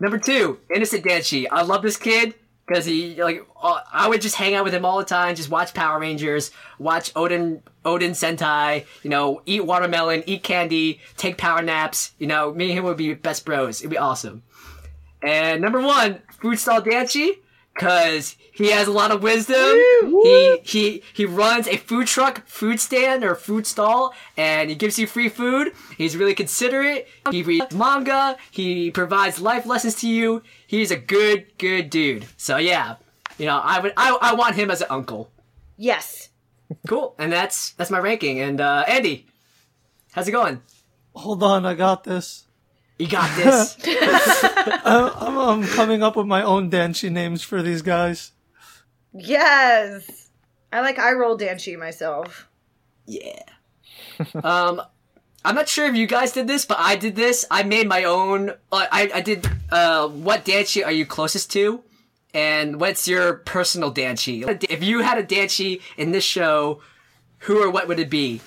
[0.00, 1.46] Number two, Innocent Danchi.
[1.48, 2.34] I love this kid
[2.66, 5.50] because he like uh, I would just hang out with him all the time, just
[5.50, 11.62] watch Power Rangers, watch Odin Odin Sentai, you know, eat watermelon, eat candy, take power
[11.62, 12.12] naps.
[12.18, 13.80] You know, me and him would be best bros.
[13.80, 14.42] It'd be awesome.
[15.22, 17.38] And number one, Food Stall Danchi,
[17.76, 19.58] because he has a lot of wisdom.
[20.02, 24.98] He he he runs a food truck, food stand, or food stall, and he gives
[24.98, 25.72] you free food.
[25.96, 27.06] He's really considerate.
[27.30, 28.36] He reads manga.
[28.50, 30.42] He provides life lessons to you.
[30.66, 32.26] He's a good good dude.
[32.36, 32.96] So yeah,
[33.38, 35.30] you know, I would I, I want him as an uncle.
[35.76, 36.30] Yes.
[36.88, 37.14] Cool.
[37.18, 38.40] And that's that's my ranking.
[38.40, 39.26] And uh, Andy,
[40.12, 40.62] how's it going?
[41.14, 42.44] Hold on, I got this.
[42.98, 43.76] You got this.
[44.84, 48.32] I'm, I'm, I'm coming up with my own Danchi names for these guys.
[49.12, 50.30] Yes.
[50.72, 52.48] I like I roll Danchi myself.
[53.06, 53.42] Yeah.
[54.44, 54.82] um,
[55.44, 57.46] I'm not sure if you guys did this, but I did this.
[57.50, 58.50] I made my own.
[58.50, 59.48] Uh, I I did.
[59.70, 61.82] Uh, what danchi are you closest to?
[62.34, 64.64] And what's your personal danchi?
[64.68, 66.80] If you had a danchi in this show,
[67.38, 68.40] who or what would it be?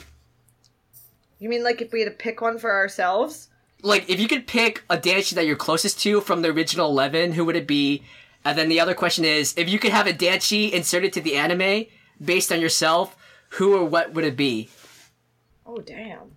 [1.40, 3.49] You mean like if we had to pick one for ourselves?
[3.82, 7.34] Like, if you could pick a danchi that you're closest to from the original Eleven,
[7.34, 8.04] who would it be?
[8.44, 11.36] And then the other question is, if you could have a danchi inserted to the
[11.36, 11.86] anime
[12.24, 13.16] based on yourself,
[13.50, 14.70] who or what would it be?
[15.66, 16.36] Oh damn.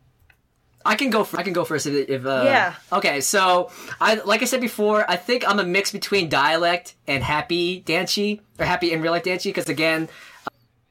[0.84, 1.24] I can go.
[1.24, 2.09] For, I can go first if.
[2.09, 2.74] if uh, Yeah.
[2.93, 3.70] Okay, so
[4.01, 8.40] I like I said before, I think I'm a mix between dialect and happy danchi
[8.59, 10.09] or happy in real life danchi because again,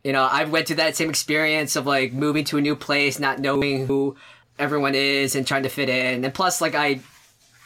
[0.03, 3.19] you know, I went through that same experience of like moving to a new place,
[3.19, 4.15] not knowing who
[4.61, 7.01] everyone is and trying to fit in, and plus like I,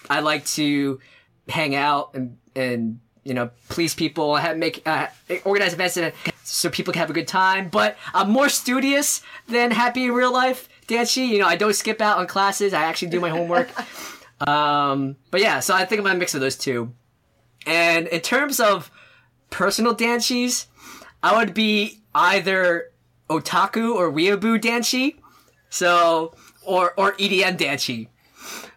[0.10, 1.00] I like to
[1.48, 5.08] hang out and and you know please people, I have, make uh,
[5.44, 7.70] organize events and, so people can have a good time.
[7.70, 10.70] But I'm more studious than happy in real life.
[10.88, 12.74] Danchi, you know, I don't skip out on classes.
[12.74, 13.70] I actually do my homework.
[14.48, 16.94] um, but yeah, so I think I'm gonna mix of those two.
[17.66, 18.92] And in terms of
[19.50, 20.68] personal danchis,
[21.24, 22.92] I would be either
[23.30, 25.16] otaku or weeaboo danchi.
[25.70, 26.34] So,
[26.66, 28.08] or, or EDM danchi.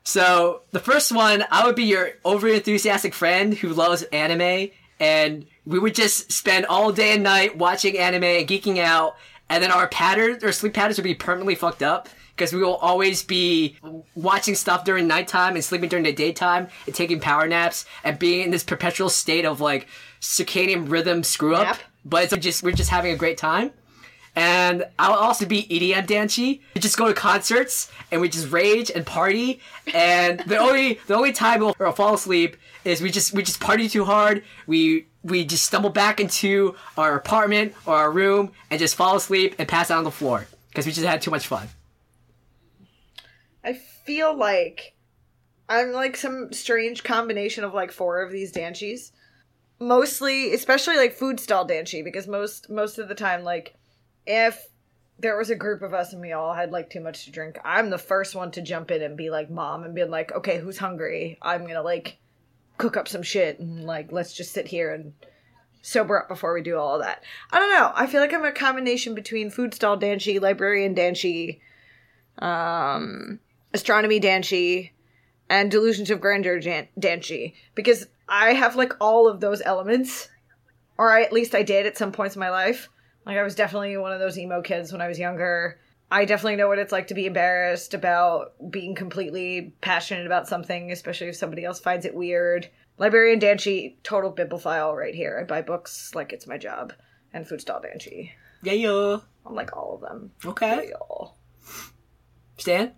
[0.04, 5.46] So, the first one, I would be your over enthusiastic friend who loves anime, and
[5.66, 9.16] we would just spend all day and night watching anime and geeking out,
[9.50, 12.08] and then our patterns, or sleep patterns would be permanently fucked up,
[12.38, 13.76] because we will always be
[14.14, 18.44] watching stuff during nighttime and sleeping during the daytime and taking power naps and being
[18.44, 19.88] in this perpetual state of like
[20.20, 21.66] circadian rhythm screw up.
[21.66, 21.78] Nap.
[22.04, 23.72] But it's just we're just having a great time.
[24.38, 26.62] And I'll also be EDM dancey.
[26.76, 29.58] We just go to concerts and we just rage and party.
[29.92, 33.58] And the only the only time we'll, we'll fall asleep is we just we just
[33.58, 34.44] party too hard.
[34.68, 39.56] We we just stumble back into our apartment or our room and just fall asleep
[39.58, 41.66] and pass out on the floor because we just had too much fun.
[43.64, 44.94] I feel like
[45.68, 49.10] I'm like some strange combination of like four of these danchies.
[49.80, 53.74] Mostly, especially like food stall danchi, because most most of the time, like
[54.28, 54.68] if
[55.18, 57.58] there was a group of us and we all had like too much to drink,
[57.64, 60.60] I'm the first one to jump in and be like mom and be like, okay,
[60.60, 61.38] who's hungry?
[61.42, 62.18] I'm gonna like
[62.76, 65.14] cook up some shit and like let's just sit here and
[65.82, 67.24] sober up before we do all of that.
[67.50, 67.90] I don't know.
[67.94, 71.60] I feel like I'm a combination between food stall danshi, librarian danshi,
[72.38, 73.40] um,
[73.72, 74.90] astronomy danshi,
[75.48, 80.28] and delusions of grandeur jan- danshi because I have like all of those elements,
[80.98, 82.90] or I, at least I did at some points in my life.
[83.28, 85.78] Like I was definitely one of those emo kids when I was younger.
[86.10, 90.90] I definitely know what it's like to be embarrassed about being completely passionate about something,
[90.90, 92.70] especially if somebody else finds it weird.
[92.96, 95.38] Librarian Danshi, total bibliophile right here.
[95.38, 96.94] I buy books like it's my job.
[97.34, 98.30] And Food Stall Danshi.
[98.62, 99.22] Yeah, yo.
[99.44, 100.30] I'm like all of them.
[100.46, 100.78] Okay.
[100.78, 101.36] Real.
[102.56, 102.92] Stan?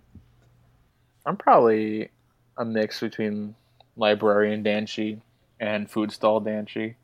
[1.25, 2.09] I'm probably
[2.57, 3.53] a mix between
[3.97, 5.19] librarian Danshi
[5.59, 6.95] and food stall Danshi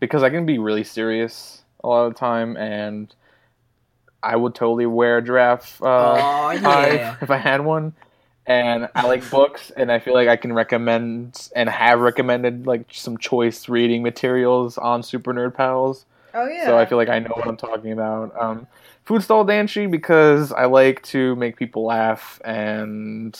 [0.00, 3.14] because I can be really serious a lot of the time, and
[4.22, 7.16] I would totally wear a giraffe uh, Aw, hive yeah.
[7.20, 7.94] if I had one.
[8.48, 12.86] And I like books, and I feel like I can recommend and have recommended like
[12.92, 16.06] some choice reading materials on Super Nerd Pals.
[16.32, 16.66] Oh yeah.
[16.66, 18.40] So I feel like I know what I'm talking about.
[18.40, 18.68] Um,
[19.04, 23.36] food stall danshi because I like to make people laugh and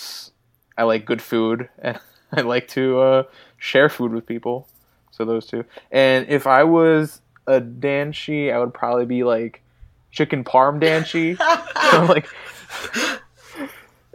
[0.79, 2.01] I like good food and
[2.33, 3.23] I like to uh,
[3.59, 4.67] share food with people.
[5.13, 5.65] So those two.
[5.91, 9.63] And if I was a danshi, I would probably be like
[10.11, 11.37] chicken parm danshi.
[11.91, 12.29] so like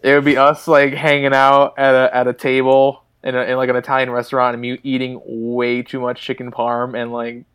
[0.04, 3.58] it would be us like hanging out at a at a table in, a, in
[3.58, 7.46] like an Italian restaurant and me eating way too much chicken parm and like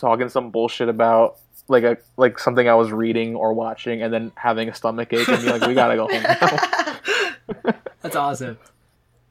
[0.00, 4.32] talking some bullshit about like a like something I was reading or watching, and then
[4.34, 7.74] having a stomach ache and be like, "We gotta go home." Now.
[8.02, 8.58] That's awesome.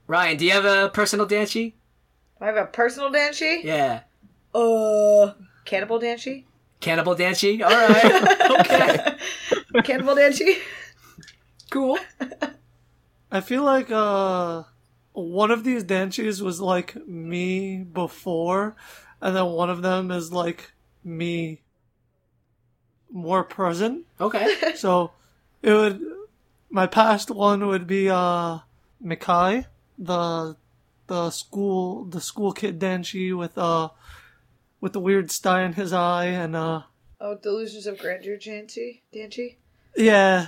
[0.07, 1.73] Ryan, do you have a personal danshi?
[2.41, 3.63] I have a personal danshi.
[3.63, 4.01] Yeah.
[4.53, 5.33] Uh,
[5.65, 6.45] cannibal danshi.
[6.79, 7.61] Cannibal danshi?
[7.61, 8.51] Alright.
[8.59, 9.17] okay.
[9.83, 10.57] Cannibal danshi.
[11.69, 11.97] Cool.
[13.31, 14.63] I feel like uh
[15.13, 18.75] one of these danches was like me before,
[19.21, 20.73] and then one of them is like
[21.03, 21.61] me
[23.11, 24.05] more present.
[24.19, 24.55] Okay.
[24.75, 25.11] So
[25.61, 26.01] it would
[26.69, 28.59] my past one would be uh
[29.03, 29.65] Mikai,
[29.97, 30.57] the
[31.07, 33.89] the school the school kid danshi with uh
[34.83, 36.81] with the weird sty in his eye and uh
[37.21, 38.99] Oh, delusions of grandeur danshi.
[39.15, 39.55] Danshi.
[39.95, 40.47] yeah.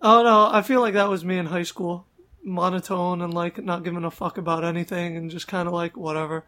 [0.00, 2.06] Oh no, I feel like that was me in high school.
[2.44, 6.44] Monotone and like not giving a fuck about anything and just kind of like whatever.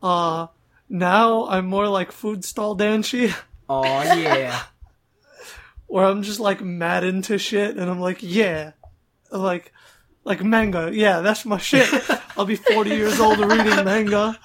[0.00, 0.46] Uh
[0.88, 3.34] now I'm more like food stall danshi.
[3.68, 4.62] Oh yeah.
[5.88, 8.74] where I'm just like mad into shit and I'm like, yeah.
[9.32, 9.72] Like
[10.22, 11.88] like manga, yeah, that's my shit.
[12.36, 14.38] I'll be 40 years old reading manga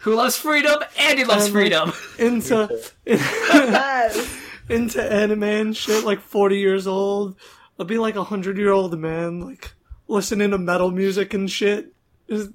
[0.00, 0.80] Who loves freedom?
[0.98, 1.92] and he loves Um, freedom.
[2.18, 2.68] into
[4.68, 7.36] into anime and shit like 40 years old.
[7.78, 9.72] I'll be like a 100 year old man like
[10.08, 11.92] listening to metal music and shit.
[12.28, 12.50] Is-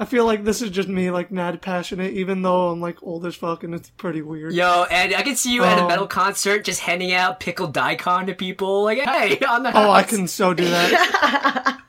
[0.00, 3.26] I feel like this is just me like mad passionate even though I'm like old
[3.26, 4.52] as fuck and it's pretty weird.
[4.54, 7.74] Yo, and I can see you at a Um, metal concert just handing out pickled
[7.74, 8.84] daikon to people.
[8.84, 11.80] Like, hey, on the Oh, I can so do that.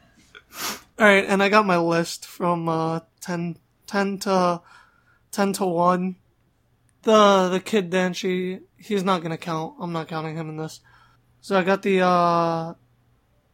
[0.98, 4.62] All right, and I got my list from uh, 10, 10 to
[5.32, 6.16] 10 to 1.
[7.04, 9.76] The the kid Danshi, he's not going to count.
[9.80, 10.82] I'm not counting him in this.
[11.42, 12.74] So I got the uh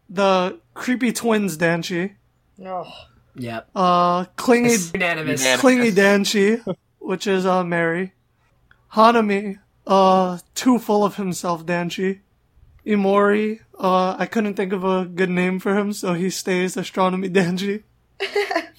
[0.09, 2.15] the creepy twins Danshi,
[2.57, 2.87] No.
[3.35, 3.69] Yep.
[3.75, 5.41] uh clingy Unanimous.
[5.41, 5.59] Unanimous.
[5.61, 8.13] clingy Danshi, which is uh Mary.
[8.93, 12.21] Hanami, uh too full of himself Danshi.
[12.85, 17.29] Imori, uh I couldn't think of a good name for him, so he stays astronomy
[17.39, 17.83] Danshi.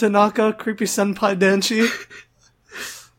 [0.00, 1.86] Tanaka, creepy senpai Danshi.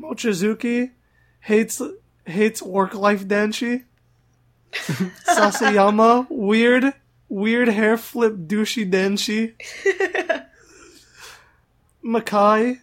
[0.00, 0.92] Mochizuki
[1.40, 1.82] hates
[2.24, 3.82] hates work life Danshi.
[4.72, 6.94] Sasayama, weird
[7.28, 9.54] weird hair flip douchey Danshi.
[12.04, 12.78] Makai,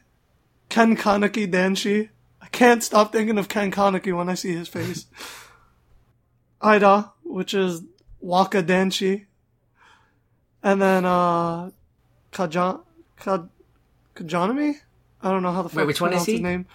[0.68, 2.10] Ken Kaneki Danshi.
[2.42, 5.06] I can't stop thinking of Ken Kaneki when I see his face.
[6.62, 7.84] Ida, which is
[8.22, 9.28] Wakka Danshi.
[10.62, 11.72] And then uh
[12.34, 12.82] Kajan
[13.24, 13.46] Ka,
[14.16, 14.76] Kajanami?
[15.22, 16.44] I don't know how the fuck Wait, which to one is pronounce his he?
[16.44, 16.66] name.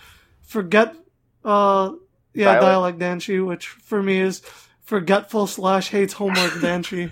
[0.42, 0.94] Forget
[1.44, 1.92] uh
[2.34, 2.62] yeah, Dialect?
[2.62, 4.40] dialect Danshi, which for me is
[4.82, 7.10] forgetful slash hates homework Danshi.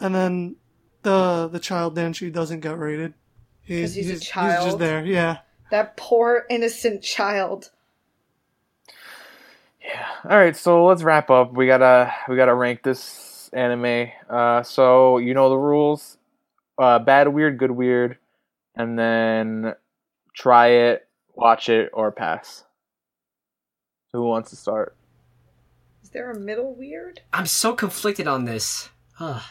[0.00, 0.56] And then
[1.02, 3.14] the the child Danshi doesn't get rated.
[3.68, 4.66] 'Cause he's a He's child?
[4.66, 5.38] just there, yeah.
[5.70, 7.70] That poor innocent child.
[9.80, 10.06] Yeah.
[10.24, 11.52] All right, so let's wrap up.
[11.52, 14.10] We gotta we gotta rank this anime.
[14.28, 16.18] Uh, so you know the rules:
[16.82, 18.18] uh, bad, weird, good, weird,
[18.74, 19.74] and then
[20.34, 22.64] try it, watch it, or pass.
[24.10, 24.96] So who wants to start?
[26.02, 27.20] Is there a middle weird?
[27.32, 28.90] I'm so conflicted on this.
[29.20, 29.42] Ugh.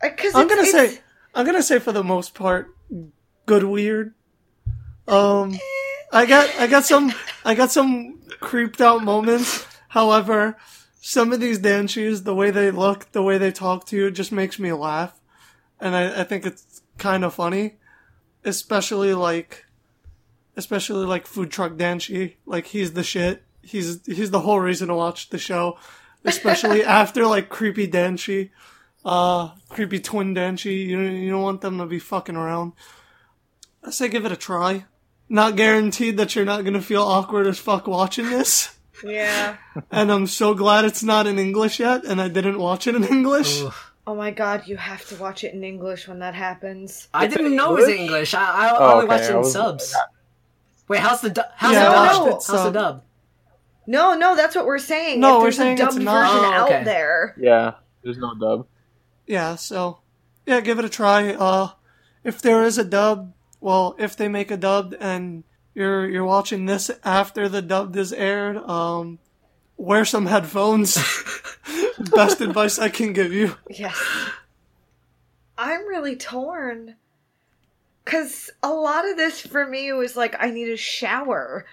[0.00, 0.98] Because I'm gonna say
[1.34, 2.74] I'm gonna say for the most part,
[3.46, 4.14] good weird.
[5.06, 5.58] Um,
[6.12, 7.12] I got I got some
[7.44, 9.66] I got some creeped out moments.
[9.88, 10.56] However,
[11.00, 14.32] some of these danshis, the way they look, the way they talk to you, just
[14.32, 15.18] makes me laugh,
[15.80, 17.76] and I, I think it's kind of funny,
[18.44, 19.66] especially like,
[20.56, 22.34] especially like food truck danshi.
[22.46, 23.42] Like he's the shit.
[23.62, 25.78] He's he's the whole reason to watch the show,
[26.24, 28.50] especially after like creepy danshi
[29.06, 30.86] uh, creepy twin Danshi.
[30.86, 32.72] You you don't want them to be fucking around.
[33.82, 34.84] I say give it a try.
[35.28, 38.76] Not guaranteed that you're not gonna feel awkward as fuck watching this.
[39.04, 39.56] yeah.
[39.90, 43.04] And I'm so glad it's not in English yet, and I didn't watch it in
[43.04, 43.62] English.
[43.62, 43.74] Ugh.
[44.06, 47.08] Oh my god, you have to watch it in English when that happens.
[47.12, 48.34] I didn't know it was English.
[48.34, 49.96] I, I Oh, only okay, watched it in was- subs.
[50.88, 52.22] Wait, how's the du- how's Yeah, the I dub?
[52.30, 53.02] watched How's the dub?
[53.88, 55.18] No, no, that's what we're saying.
[55.20, 56.30] No, if we're there's saying a it's dubbed not.
[56.32, 56.74] version Oh, okay.
[56.78, 57.34] out there.
[57.38, 57.72] Yeah,
[58.04, 58.66] there's no dub.
[59.26, 59.98] Yeah, so
[60.46, 61.34] yeah, give it a try.
[61.34, 61.70] Uh,
[62.22, 65.42] if there is a dub, well, if they make a dub and
[65.74, 69.18] you're you're watching this after the dub is aired, um,
[69.76, 70.96] wear some headphones.
[72.14, 73.56] Best advice I can give you.
[73.70, 73.96] Yes.
[75.58, 76.96] I'm really torn.
[78.04, 81.66] Because a lot of this for me was like, I need a shower.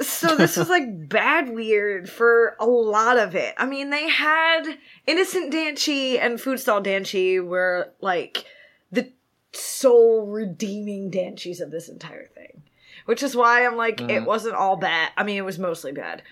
[0.00, 3.54] So this was like bad weird for a lot of it.
[3.58, 4.62] I mean, they had
[5.06, 8.44] Innocent Danshi and Food Stall Danshi were like
[8.92, 9.10] the
[9.52, 12.62] soul redeeming Danshis of this entire thing.
[13.06, 14.26] Which is why I'm like, it mm.
[14.26, 15.10] wasn't all bad.
[15.16, 16.22] I mean, it was mostly bad.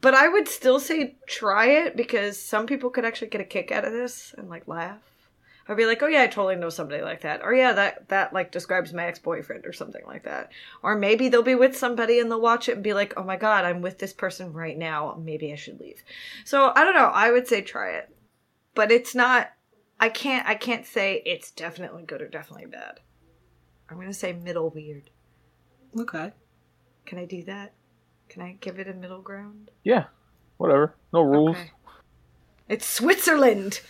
[0.00, 3.70] But I would still say try it because some people could actually get a kick
[3.70, 4.98] out of this and like laugh.
[5.68, 7.40] I'd be like, oh yeah, I totally know somebody like that.
[7.42, 10.50] Or yeah, that that like describes my ex boyfriend or something like that.
[10.82, 13.36] Or maybe they'll be with somebody and they'll watch it and be like, oh my
[13.36, 15.20] god, I'm with this person right now.
[15.20, 16.04] Maybe I should leave.
[16.44, 17.10] So I don't know.
[17.12, 18.14] I would say try it,
[18.74, 19.50] but it's not.
[19.98, 20.46] I can't.
[20.46, 23.00] I can't say it's definitely good or definitely bad.
[23.88, 25.10] I'm gonna say middle weird.
[25.98, 26.32] Okay.
[27.06, 27.72] Can I do that?
[28.36, 29.70] Can I give it a middle ground?
[29.82, 30.04] Yeah,
[30.58, 30.94] whatever.
[31.10, 31.56] No rules.
[31.56, 31.70] Okay.
[32.68, 33.80] It's Switzerland.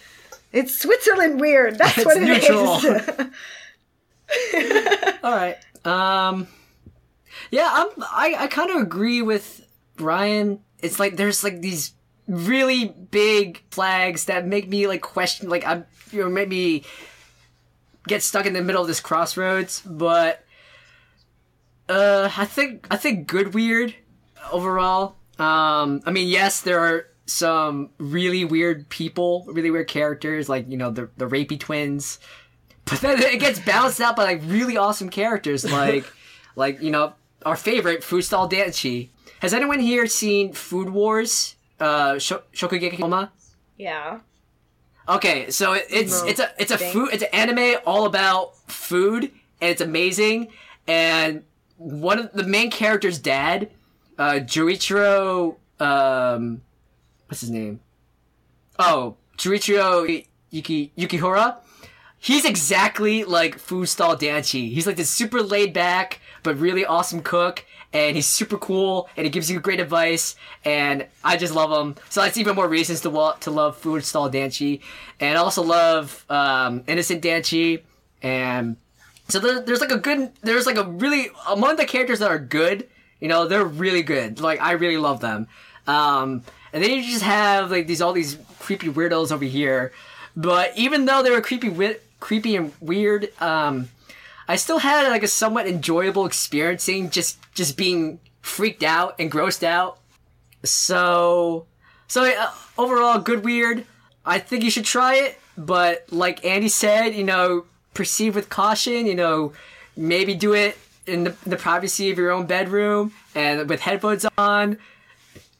[0.52, 1.78] It's Switzerland weird.
[1.78, 2.48] That's It's what it is.
[2.48, 2.68] neutral.
[5.24, 5.56] All right.
[5.84, 6.46] Um.
[7.50, 7.88] Yeah, I'm.
[8.02, 9.66] I I kind of agree with
[9.96, 10.60] Brian.
[10.80, 11.94] It's like there's like these
[12.28, 15.48] really big flags that make me like question.
[15.48, 16.84] Like I'm, you know, make me
[18.06, 19.82] get stuck in the middle of this crossroads.
[19.84, 20.44] But
[21.88, 23.96] uh, I think I think good weird
[24.52, 25.16] overall.
[25.38, 30.76] Um, I mean, yes, there are some really weird people, really weird characters, like you
[30.76, 32.18] know the the rapey twins.
[32.84, 36.04] But then it gets balanced out by like really awesome characters, like
[36.54, 37.14] like you know
[37.44, 39.10] our favorite Food Stall Danshi.
[39.40, 41.56] Has anyone here seen Food Wars?
[41.78, 43.32] Uh, Sho- Shokugeki Koma.
[43.76, 44.20] yeah.
[45.08, 46.92] Okay, so it, it's No, it's a it's a thanks.
[46.92, 49.24] food it's an anime all about food
[49.60, 50.48] and it's amazing.
[50.88, 51.44] And
[51.76, 53.70] one of the main character's dad,
[54.18, 56.62] uh, Jurichiro, um,
[57.26, 57.80] what's his name?
[58.78, 61.56] Oh, Jurichiro Yuki Yukihira.
[62.18, 64.72] He's exactly like Food Stall Danshi.
[64.72, 69.24] He's like this super laid back but really awesome cook, and he's super cool, and
[69.24, 71.96] he gives you great advice, and I just love him.
[72.08, 74.80] So that's even more reasons to to love Food Stall Danshi,
[75.18, 77.82] and I also love um, Innocent Danshi,
[78.22, 78.76] and
[79.28, 82.38] so there, there's like a good, there's like a really among the characters that are
[82.38, 82.88] good,
[83.20, 84.40] you know, they're really good.
[84.40, 85.48] Like I really love them.
[85.86, 89.92] Um, and then you just have like these all these creepy weirdos over here.
[90.36, 93.88] But even though they were creepy, wi- creepy and weird, um,
[94.48, 99.62] I still had like a somewhat enjoyable experiencing just just being freaked out and grossed
[99.62, 99.98] out.
[100.64, 101.66] So,
[102.08, 103.84] so uh, overall, good weird.
[104.24, 107.64] I think you should try it, but like Andy said, you know,
[107.94, 109.06] proceed with caution.
[109.06, 109.52] You know,
[109.96, 110.76] maybe do it
[111.06, 114.78] in the, the privacy of your own bedroom and with headphones on.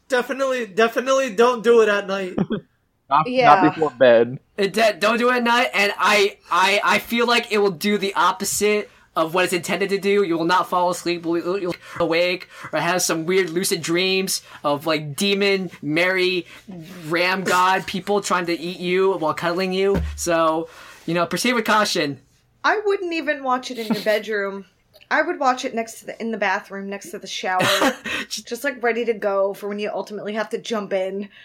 [0.08, 2.36] Definitely, definitely don't do it at night.
[3.08, 3.54] Not, Yeah.
[3.54, 4.40] not before bed.
[4.56, 7.70] It de- don't do it at night, and I, I, I feel like it will
[7.70, 10.24] do the opposite of what it's intended to do.
[10.24, 11.24] You will not fall asleep.
[11.24, 16.46] You'll, you'll awake or have some weird lucid dreams of like demon, Mary,
[17.06, 20.02] ram god people trying to eat you while cuddling you.
[20.16, 20.68] So,
[21.06, 22.20] you know, proceed with caution.
[22.64, 24.64] I wouldn't even watch it in your bedroom.
[25.10, 27.62] I would watch it next to the in the bathroom next to the shower,
[28.28, 31.28] just like ready to go for when you ultimately have to jump in.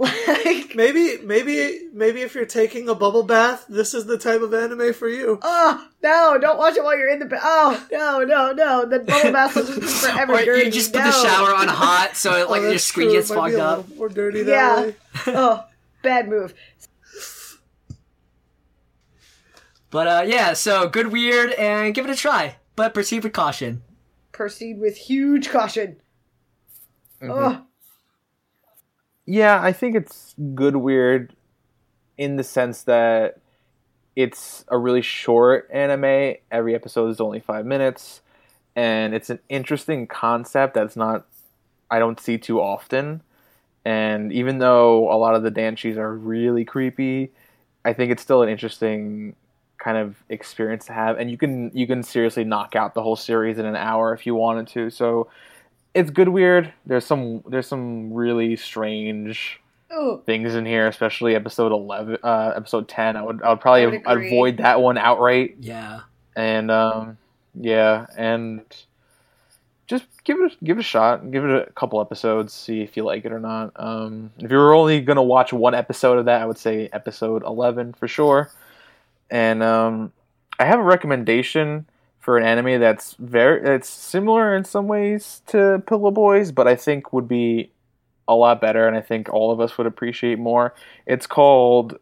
[0.00, 4.54] Like, Maybe, maybe, maybe if you're taking a bubble bath, this is the type of
[4.54, 5.40] anime for you.
[5.42, 9.00] oh no, don't watch it while you're in the ba- oh no no no the
[9.00, 10.66] bubble bath will just be forever Or dirty.
[10.66, 11.06] you just put no.
[11.06, 13.16] the shower on hot, so it, like Oh, your that's screen true.
[13.16, 13.78] gets It be fogged a up.
[13.88, 14.80] little More dirty that Yeah.
[14.82, 14.94] way.
[15.36, 15.64] oh,
[16.04, 16.54] bad move.
[19.90, 23.82] But uh, yeah, so good, weird, and give it a try, but proceed with caution.
[24.30, 25.96] Proceed with huge caution.
[27.20, 27.64] Oh,
[29.26, 31.34] Yeah, I think it's good weird
[32.16, 33.40] in the sense that
[34.14, 36.36] it's a really short anime.
[36.52, 38.20] Every episode is only five minutes,
[38.76, 41.26] and it's an interesting concept that's not
[41.90, 43.22] I don't see too often.
[43.84, 47.32] And even though a lot of the danshis are really creepy,
[47.84, 49.34] I think it's still an interesting
[49.88, 51.18] kind of experience to have.
[51.18, 54.26] And you can you can seriously knock out the whole series in an hour if
[54.26, 54.90] you wanted to.
[54.90, 55.28] So
[55.94, 56.74] it's good weird.
[56.84, 59.60] There's some there's some really strange
[59.90, 63.16] oh, things in here, especially episode eleven, uh, episode ten.
[63.16, 64.26] I would I would probably I would agree.
[64.26, 65.56] avoid that one outright.
[65.60, 66.00] Yeah.
[66.36, 67.16] And um,
[67.54, 68.60] yeah, and
[69.86, 71.30] just give it a, give it a shot.
[71.30, 73.72] Give it a couple episodes, see if you like it or not.
[73.76, 77.42] Um, if you were only gonna watch one episode of that, I would say episode
[77.42, 78.50] eleven for sure.
[79.30, 80.12] And um,
[80.58, 81.88] I have a recommendation
[82.18, 86.76] for an anime that's very it's similar in some ways to Pillow Boys, but I
[86.76, 87.72] think would be
[88.26, 90.74] a lot better, and I think all of us would appreciate more.
[91.06, 91.96] It's called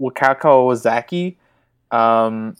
[0.00, 1.36] Wakakozake.
[1.90, 2.56] Um,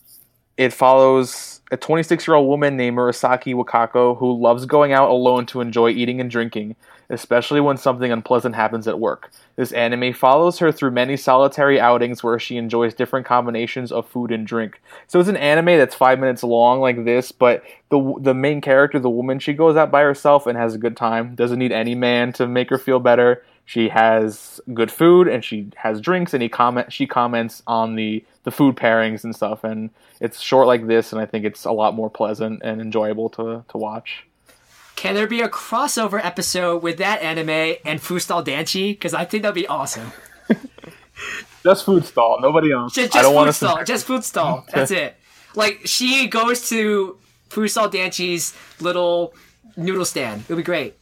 [0.57, 5.47] it follows a 26 year old woman named Murasaki Wakako who loves going out alone
[5.47, 6.77] to enjoy eating and drinking,
[7.09, 9.31] especially when something unpleasant happens at work.
[9.57, 14.31] This anime follows her through many solitary outings where she enjoys different combinations of food
[14.31, 14.83] and drink.
[15.07, 18.99] So it's an anime that's five minutes long, like this, but the the main character,
[18.99, 21.35] the woman, she goes out by herself and has a good time.
[21.35, 23.43] Doesn't need any man to make her feel better.
[23.64, 28.24] She has good food and she has drinks, and he comment she comments on the
[28.44, 29.64] the food pairings and stuff.
[29.64, 29.90] And
[30.20, 33.64] it's short like this, and I think it's a lot more pleasant and enjoyable to
[33.68, 34.24] to watch.
[34.97, 38.90] Can there be a crossover episode with that anime and Fustal Danshi?
[38.93, 40.12] Because I think that'd be awesome.
[41.62, 42.94] Just food stall, nobody else.
[42.94, 43.52] Just, I don't food want to.
[43.52, 43.84] stall.
[43.84, 44.66] Just food stall.
[44.72, 45.16] That's it.
[45.55, 47.18] Like she goes to
[47.48, 49.34] Fustal Danshi's little
[49.76, 50.43] noodle stand.
[50.43, 50.97] It'll be great.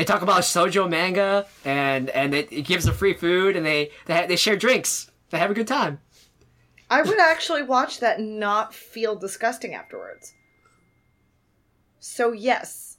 [0.00, 3.90] They talk about sojo manga and and it, it gives them free food and they
[4.06, 5.10] they, ha- they share drinks.
[5.28, 6.00] They have a good time.
[6.88, 10.32] I would actually watch that and not feel disgusting afterwards.
[11.98, 12.96] So yes,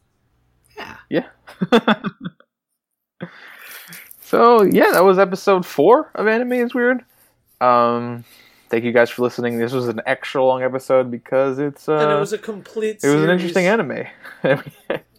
[0.78, 0.98] Yeah.
[1.10, 1.28] Yeah.
[4.22, 7.03] so yeah, that was episode four of Anime is Weird.
[7.61, 8.26] Um,
[8.69, 9.57] thank you guys for listening.
[9.57, 13.03] This was an extra long episode because it's uh, and it was a complete.
[13.03, 14.06] it was an interesting anime.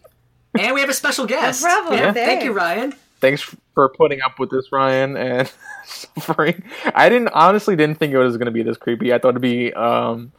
[0.58, 1.62] And we have a special guest.
[1.62, 2.12] bravo, Yeah.
[2.12, 2.94] Thank you, Ryan.
[3.20, 3.42] Thanks
[3.74, 5.50] for putting up with this, Ryan, and
[5.84, 6.62] suffering.
[6.94, 9.14] I didn't honestly didn't think it was going to be this creepy.
[9.14, 10.32] I thought it'd be um,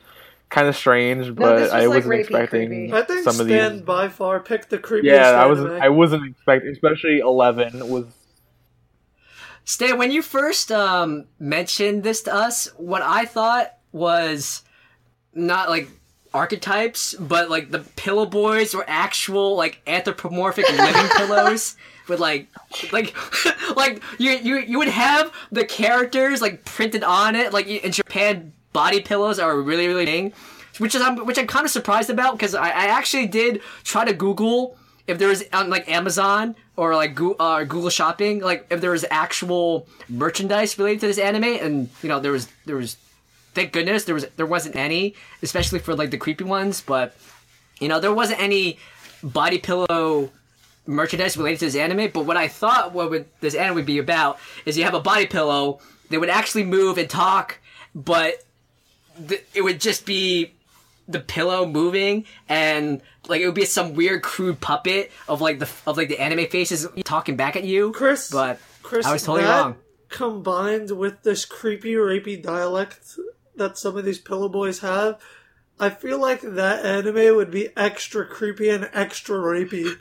[0.49, 2.93] kind of strange, but this was, I like, wasn't rapey expecting creepy.
[2.93, 3.81] I think some of Stan these.
[3.81, 5.03] by far picked the creepiest.
[5.03, 5.71] Yeah, I wasn't.
[5.81, 8.05] I wasn't expecting, especially eleven was
[9.65, 14.63] Stan, when you first um, mentioned this to us, what I thought was
[15.33, 15.87] not like
[16.33, 21.75] archetypes, but like the pillow boys were actual like anthropomorphic living pillows
[22.07, 22.47] with like
[22.91, 23.15] like
[23.75, 27.53] like you you you would have the characters like printed on it.
[27.53, 30.33] Like in Japan body pillows are really really thing
[30.79, 34.05] which is I'm which I'm kind of surprised about because I, I actually did try
[34.05, 34.77] to Google
[35.07, 38.91] if there was on like Amazon or like Google, uh, Google Shopping like if there
[38.91, 41.43] was actual merchandise related to this anime.
[41.43, 42.97] And you know there was there was
[43.53, 47.15] thank goodness there was there wasn't any especially for like the creepy ones but
[47.79, 48.77] you know there wasn't any
[49.23, 50.29] body pillow
[50.85, 53.97] merchandise related to this anime but what i thought what would this anime would be
[53.97, 57.59] about is you have a body pillow that would actually move and talk
[57.95, 58.43] but
[59.27, 60.53] th- it would just be
[61.07, 65.69] the pillow moving and like it would be some weird crude puppet of like the
[65.85, 69.45] of like the anime faces talking back at you Chris, but Chris, I was totally
[69.45, 69.77] wrong.
[70.09, 73.17] Combined with this creepy, rapey dialect
[73.55, 75.19] that some of these pillow boys have,
[75.79, 79.97] I feel like that anime would be extra creepy and extra rapey.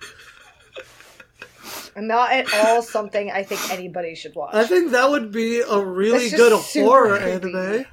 [1.97, 4.55] And not at all something I think anybody should watch.
[4.55, 7.57] I think that would be a really good horror creepy.
[7.57, 7.85] anime.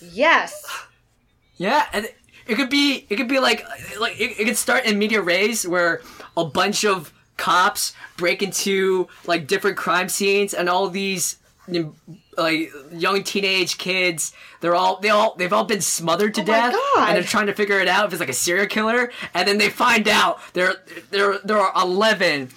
[0.00, 0.64] yes.
[1.56, 2.08] Yeah, and
[2.46, 3.64] it could be it could be like
[3.98, 6.02] like it, it could start in medias res where
[6.36, 11.94] a bunch of cops break into like different crime scenes and all these you know,
[12.36, 16.52] like young teenage kids they're all they all they've all been smothered to Oh my
[16.52, 17.08] death God.
[17.08, 19.58] and they're trying to figure it out if it's like a serial killer and then
[19.58, 20.74] they find out there
[21.10, 22.50] there there are 11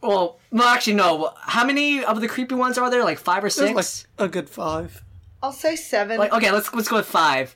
[0.00, 3.50] well no actually no how many of the creepy ones are there like 5 or
[3.50, 5.02] 6 like a good five.
[5.42, 6.18] I'll say seven.
[6.18, 7.54] like okay, let's let's go with five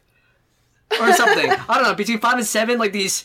[1.00, 1.50] or something.
[1.68, 2.78] I don't know between five and seven.
[2.78, 3.24] Like these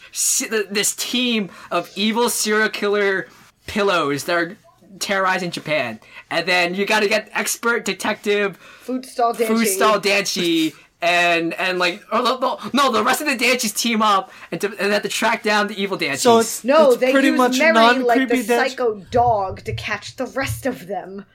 [0.69, 3.27] this team of evil serial killer
[3.67, 4.57] pillows that are
[4.99, 5.99] terrorizing Japan,
[6.29, 9.55] and then you got to get expert detective food stall dancing.
[9.57, 10.73] food style Danshi.
[11.01, 14.61] And and like oh, no, no, no the rest of the Danshis team up and,
[14.61, 16.19] to, and they have to track down the evil Danshis.
[16.19, 19.65] So it's No, it's they pretty use much Mary non like the danch- psycho dog
[19.65, 21.25] to catch the rest of them.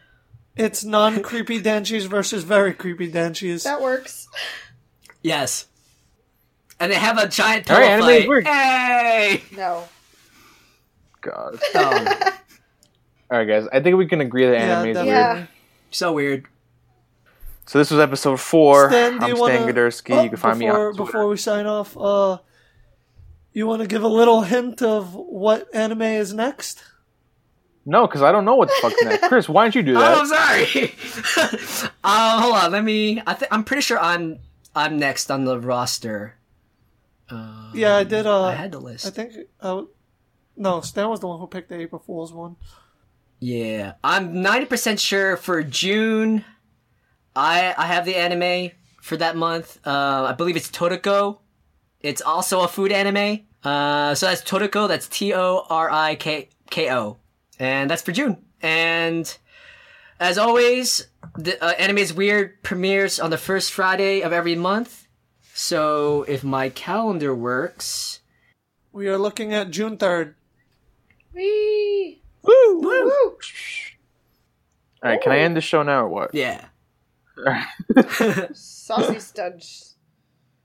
[0.56, 3.64] It's non creepy danshis versus very creepy danshis.
[3.64, 4.26] That works.
[5.20, 5.66] yes,
[6.80, 8.46] and they have a giant All pillow right, anime fight.
[8.46, 9.42] Hey!
[9.54, 9.84] No.
[11.20, 11.58] God.
[11.74, 12.08] Um,
[13.30, 13.66] All right, guys.
[13.72, 15.12] I think we can agree that Yeah, anime is definitely.
[15.12, 15.36] weird.
[15.38, 15.46] Yeah.
[15.90, 16.46] so weird.
[17.66, 18.88] So this was episode four.
[18.88, 20.16] Stan, I'm you Stan wanna- Gadursky.
[20.18, 21.04] Oh, you can find me on Twitter.
[21.04, 22.38] Before we sign off, uh,
[23.52, 26.82] you want to give a little hint of what anime is next?
[27.84, 29.28] No, because I don't know what the fuck's next.
[29.28, 30.18] Chris, why don't you do Oh, that?
[30.18, 31.90] I'm sorry.
[32.04, 32.72] uh, hold on.
[32.72, 33.22] Let me.
[33.26, 34.38] I th- I'm pretty sure I'm
[34.74, 36.36] I'm next on the roster.
[37.30, 38.26] Uh, Yeah, I did.
[38.26, 39.06] Uh, I had the list.
[39.06, 39.32] I think.
[39.60, 39.82] Uh,
[40.56, 42.56] no, Stan was the one who picked the April Fool's one.
[43.40, 46.44] Yeah, I'm 90% sure for June.
[47.36, 49.78] I I have the anime for that month.
[49.86, 51.38] Uh, I believe it's Toriko.
[52.00, 53.46] It's also a food anime.
[53.62, 54.88] Uh, so that's Toriko.
[54.88, 57.18] That's T O R I K K O,
[57.58, 58.38] and that's for June.
[58.60, 59.36] And
[60.18, 61.06] as always,
[61.36, 65.06] the uh, anime is weird premieres on the first Friday of every month.
[65.54, 68.20] So if my calendar works,
[68.92, 70.34] We are looking at June 3rd.
[71.34, 72.22] Whee!
[72.48, 72.80] Woo!
[72.80, 73.10] Woo!
[75.02, 76.34] All right, can I end the show now or what?
[76.34, 76.66] yeah.
[78.52, 79.92] Saucy studge.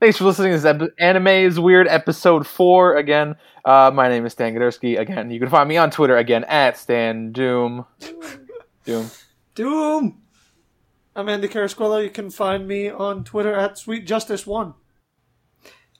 [0.00, 2.96] Thanks for listening to this epi- Anime is Weird episode four.
[2.96, 4.98] Again, uh, my name is Stan Gadursky.
[4.98, 7.84] Again, you can find me on Twitter again at Stan Doom.
[8.84, 9.10] Doom.
[9.54, 10.22] Doom.
[11.14, 12.02] I'm Andy Carasquillo.
[12.02, 14.74] You can find me on Twitter at Sweet Justice One.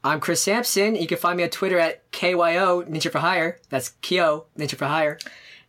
[0.03, 0.97] I'm Chris Sampson.
[0.97, 3.61] You can find me on Twitter at KYO Ninja for Hire.
[3.69, 5.19] That's Kyo Ninja for Hire.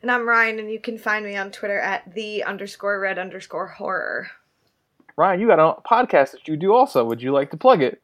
[0.05, 3.65] And I'm Ryan, and you can find me on Twitter at the underscore red underscore
[3.65, 4.29] horror.
[5.17, 7.03] Ryan, you got a podcast that you do also.
[7.03, 8.03] Would you like to plug it?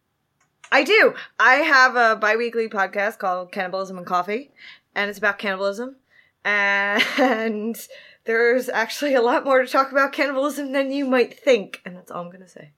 [0.71, 1.13] I do.
[1.39, 4.49] I have a bi-weekly podcast called Cannibalism and Coffee,
[4.95, 5.97] and it's about cannibalism.
[6.43, 7.77] And
[8.23, 12.09] there's actually a lot more to talk about cannibalism than you might think, and that's
[12.09, 12.71] all I'm going to say.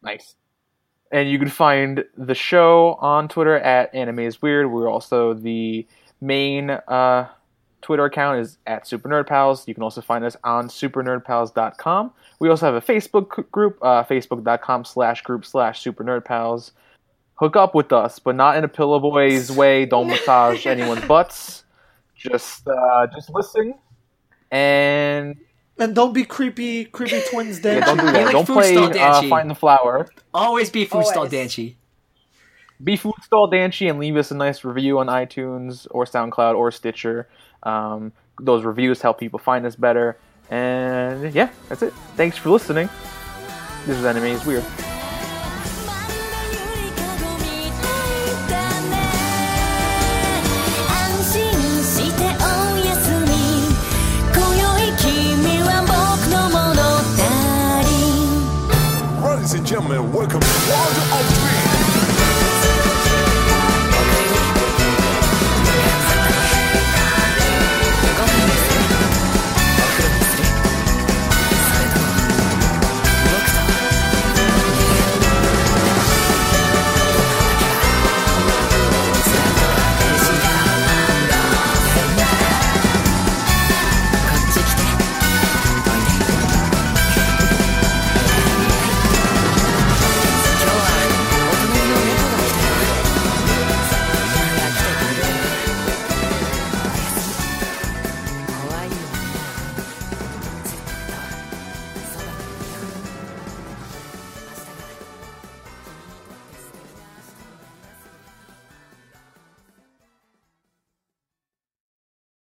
[0.00, 0.36] Nice.
[1.12, 4.72] And you can find the show on Twitter at Anime is Weird.
[4.72, 5.86] We're also the
[6.22, 7.28] main uh,
[7.82, 9.66] Twitter account is at Super Nerd Pals.
[9.66, 12.12] You can also find us on supernerdpals.com.
[12.38, 16.72] We also have a Facebook c- group, uh, facebook.com slash group slash Super Nerd Pals.
[17.34, 19.86] Hook up with us, but not in a pillow boys way.
[19.86, 21.64] Don't massage anyone's butts.
[22.14, 23.74] Just, uh, just listen.
[24.50, 25.36] And
[25.78, 28.24] And don't be creepy, creepy twins yeah, don't do that.
[28.26, 29.22] like don't play uh.
[29.28, 30.08] Find the Flower.
[30.34, 31.32] Always be food stall Always.
[31.32, 31.76] danshi.
[32.82, 36.70] be food stall danshi and leave us a nice review on itunes or soundcloud or
[36.70, 37.28] stitcher
[37.62, 40.16] um, those reviews help people find us better.
[40.50, 41.92] And yeah that's it.
[42.16, 42.88] Thanks for listening.
[43.86, 44.64] This is anime is weird